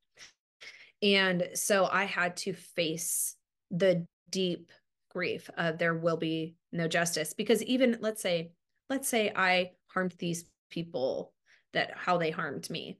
And 1.02 1.50
so 1.54 1.88
I 1.92 2.04
had 2.04 2.38
to 2.38 2.54
face 2.54 3.36
the 3.72 4.06
deep 4.30 4.72
grief 5.10 5.50
of 5.58 5.78
there 5.78 5.96
will 5.96 6.18
be 6.18 6.56
no 6.74 6.88
justice 6.88 7.34
because 7.34 7.64
even 7.64 7.98
let's 8.02 8.22
say 8.22 8.52
let's 8.90 9.08
say 9.08 9.32
I 9.34 9.72
harmed 9.88 10.14
these 10.20 10.46
people 10.70 11.34
that 11.74 11.94
how 11.96 12.18
they 12.18 12.32
harmed 12.32 12.70
me. 12.70 13.00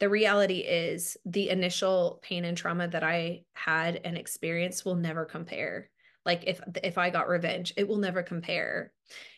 The 0.00 0.08
reality 0.08 0.58
is 0.58 1.16
the 1.24 1.50
initial 1.50 2.18
pain 2.22 2.44
and 2.44 2.56
trauma 2.56 2.88
that 2.88 3.04
I 3.04 3.42
had 3.52 4.00
and 4.04 4.18
experienced 4.18 4.84
will 4.84 4.96
never 4.96 5.24
compare. 5.24 5.88
Like 6.24 6.44
if 6.46 6.60
if 6.82 6.98
I 6.98 7.10
got 7.10 7.28
revenge, 7.28 7.72
it 7.76 7.88
will 7.88 7.98
never 7.98 8.22
compare. 8.22 8.92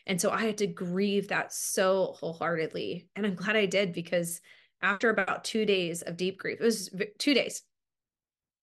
And 0.05 0.19
so 0.19 0.29
I 0.29 0.45
had 0.45 0.57
to 0.59 0.67
grieve 0.67 1.29
that 1.29 1.51
so 1.51 2.15
wholeheartedly. 2.19 3.09
And 3.15 3.25
I'm 3.25 3.35
glad 3.35 3.55
I 3.55 3.65
did 3.65 3.93
because 3.93 4.41
after 4.81 5.09
about 5.09 5.43
two 5.43 5.65
days 5.65 6.01
of 6.01 6.17
deep 6.17 6.37
grief, 6.37 6.59
it 6.59 6.63
was 6.63 6.93
two 7.17 7.33
days. 7.33 7.63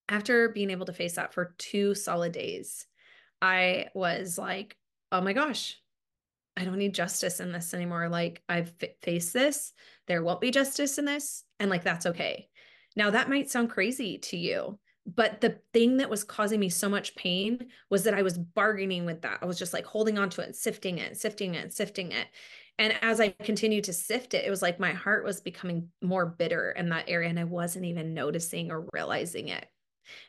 After 0.08 0.50
being 0.50 0.70
able 0.70 0.86
to 0.86 0.92
face 0.92 1.14
that 1.14 1.32
for 1.32 1.54
two 1.58 1.94
solid 1.94 2.32
days, 2.32 2.86
I 3.40 3.86
was 3.94 4.38
like, 4.38 4.76
oh 5.10 5.20
my 5.20 5.32
gosh, 5.32 5.80
I 6.56 6.64
don't 6.64 6.78
need 6.78 6.94
justice 6.94 7.40
in 7.40 7.50
this 7.50 7.74
anymore. 7.74 8.08
Like, 8.08 8.42
I've 8.48 8.72
f- 8.82 8.90
faced 9.00 9.32
this. 9.32 9.72
There 10.06 10.22
won't 10.22 10.40
be 10.40 10.50
justice 10.50 10.98
in 10.98 11.04
this. 11.06 11.44
And 11.58 11.70
like, 11.70 11.82
that's 11.82 12.06
okay. 12.06 12.48
Now, 12.94 13.10
that 13.10 13.30
might 13.30 13.50
sound 13.50 13.70
crazy 13.70 14.18
to 14.18 14.36
you, 14.36 14.78
but 15.06 15.40
the 15.40 15.58
thing 15.72 15.96
that 15.96 16.10
was 16.10 16.24
causing 16.24 16.60
me 16.60 16.68
so 16.68 16.88
much 16.88 17.16
pain 17.16 17.68
was 17.90 18.04
that 18.04 18.14
I 18.14 18.22
was 18.22 18.38
bargaining 18.38 19.04
with 19.04 19.22
that. 19.22 19.38
I 19.42 19.46
was 19.46 19.58
just 19.58 19.72
like 19.72 19.84
holding 19.84 20.18
on 20.18 20.30
to 20.30 20.42
it, 20.42 20.54
sifting 20.54 20.98
it, 20.98 21.16
sifting 21.16 21.54
it, 21.54 21.72
sifting 21.72 22.12
it. 22.12 22.28
And 22.78 22.94
as 23.02 23.20
I 23.20 23.30
continued 23.30 23.84
to 23.84 23.92
sift 23.92 24.32
it, 24.34 24.44
it 24.44 24.50
was 24.50 24.62
like 24.62 24.80
my 24.80 24.92
heart 24.92 25.24
was 25.24 25.40
becoming 25.40 25.88
more 26.00 26.26
bitter 26.26 26.70
in 26.70 26.88
that 26.90 27.04
area 27.08 27.28
and 27.28 27.38
I 27.38 27.44
wasn't 27.44 27.84
even 27.84 28.14
noticing 28.14 28.70
or 28.70 28.88
realizing 28.92 29.48
it. 29.48 29.66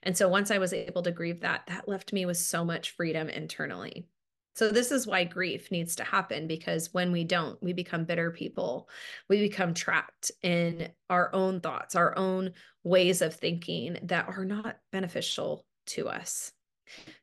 And 0.03 0.17
so 0.17 0.27
once 0.27 0.51
I 0.51 0.57
was 0.57 0.73
able 0.73 1.03
to 1.03 1.11
grieve 1.11 1.41
that, 1.41 1.63
that 1.67 1.87
left 1.87 2.13
me 2.13 2.25
with 2.25 2.37
so 2.37 2.65
much 2.65 2.91
freedom 2.91 3.29
internally. 3.29 4.07
So 4.55 4.69
this 4.69 4.91
is 4.91 5.07
why 5.07 5.23
grief 5.23 5.71
needs 5.71 5.95
to 5.95 6.03
happen 6.03 6.47
because 6.47 6.93
when 6.93 7.11
we 7.11 7.23
don't, 7.23 7.61
we 7.61 7.73
become 7.73 8.05
bitter 8.05 8.31
people. 8.31 8.87
We 9.27 9.39
become 9.39 9.73
trapped 9.73 10.31
in 10.43 10.89
our 11.09 11.33
own 11.33 11.59
thoughts, 11.59 11.95
our 11.95 12.17
own 12.17 12.53
ways 12.83 13.21
of 13.21 13.33
thinking 13.35 13.97
that 14.03 14.27
are 14.27 14.45
not 14.45 14.77
beneficial 14.91 15.65
to 15.87 16.07
us. 16.07 16.51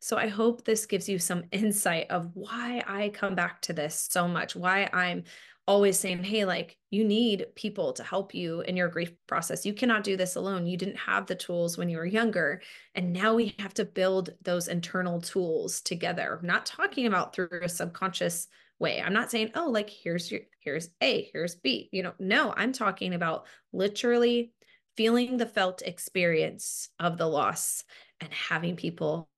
So 0.00 0.16
I 0.16 0.28
hope 0.28 0.64
this 0.64 0.86
gives 0.86 1.08
you 1.08 1.18
some 1.18 1.44
insight 1.52 2.10
of 2.10 2.30
why 2.34 2.82
I 2.86 3.10
come 3.10 3.34
back 3.34 3.60
to 3.62 3.72
this 3.72 4.08
so 4.10 4.26
much, 4.26 4.56
why 4.56 4.88
I'm 4.92 5.24
always 5.66 5.98
saying, 5.98 6.24
hey, 6.24 6.44
like 6.44 6.76
you 6.90 7.04
need 7.04 7.46
people 7.54 7.92
to 7.92 8.02
help 8.02 8.34
you 8.34 8.62
in 8.62 8.76
your 8.76 8.88
grief 8.88 9.12
process. 9.28 9.64
You 9.64 9.72
cannot 9.72 10.02
do 10.02 10.16
this 10.16 10.34
alone. 10.34 10.66
You 10.66 10.76
didn't 10.76 10.96
have 10.96 11.26
the 11.26 11.36
tools 11.36 11.78
when 11.78 11.88
you 11.88 11.98
were 11.98 12.06
younger. 12.06 12.60
And 12.94 13.12
now 13.12 13.34
we 13.34 13.54
have 13.60 13.74
to 13.74 13.84
build 13.84 14.30
those 14.42 14.66
internal 14.66 15.20
tools 15.20 15.80
together. 15.80 16.38
I'm 16.40 16.46
not 16.46 16.66
talking 16.66 17.06
about 17.06 17.34
through 17.34 17.48
a 17.62 17.68
subconscious 17.68 18.48
way. 18.80 19.00
I'm 19.00 19.12
not 19.12 19.30
saying, 19.30 19.52
oh, 19.54 19.70
like 19.70 19.90
here's 19.90 20.32
your, 20.32 20.40
here's 20.58 20.88
A, 21.02 21.30
here's 21.32 21.54
B. 21.54 21.88
You 21.92 22.02
know, 22.02 22.14
no, 22.18 22.52
I'm 22.56 22.72
talking 22.72 23.14
about 23.14 23.46
literally 23.72 24.52
feeling 24.96 25.36
the 25.36 25.46
felt 25.46 25.82
experience 25.82 26.88
of 26.98 27.18
the 27.18 27.26
loss 27.26 27.84
and 28.20 28.32
having 28.32 28.76
people 28.76 29.28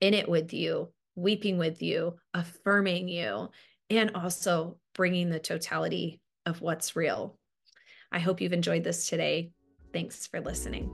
in 0.00 0.14
it 0.14 0.28
with 0.28 0.52
you, 0.52 0.92
weeping 1.14 1.58
with 1.58 1.82
you, 1.82 2.18
affirming 2.34 3.08
you, 3.08 3.50
and 3.88 4.12
also 4.14 4.78
bringing 4.94 5.30
the 5.30 5.38
totality 5.38 6.20
of 6.46 6.60
what's 6.60 6.96
real. 6.96 7.38
I 8.12 8.18
hope 8.18 8.40
you've 8.40 8.52
enjoyed 8.52 8.84
this 8.84 9.08
today. 9.08 9.52
Thanks 9.92 10.26
for 10.26 10.40
listening. 10.40 10.90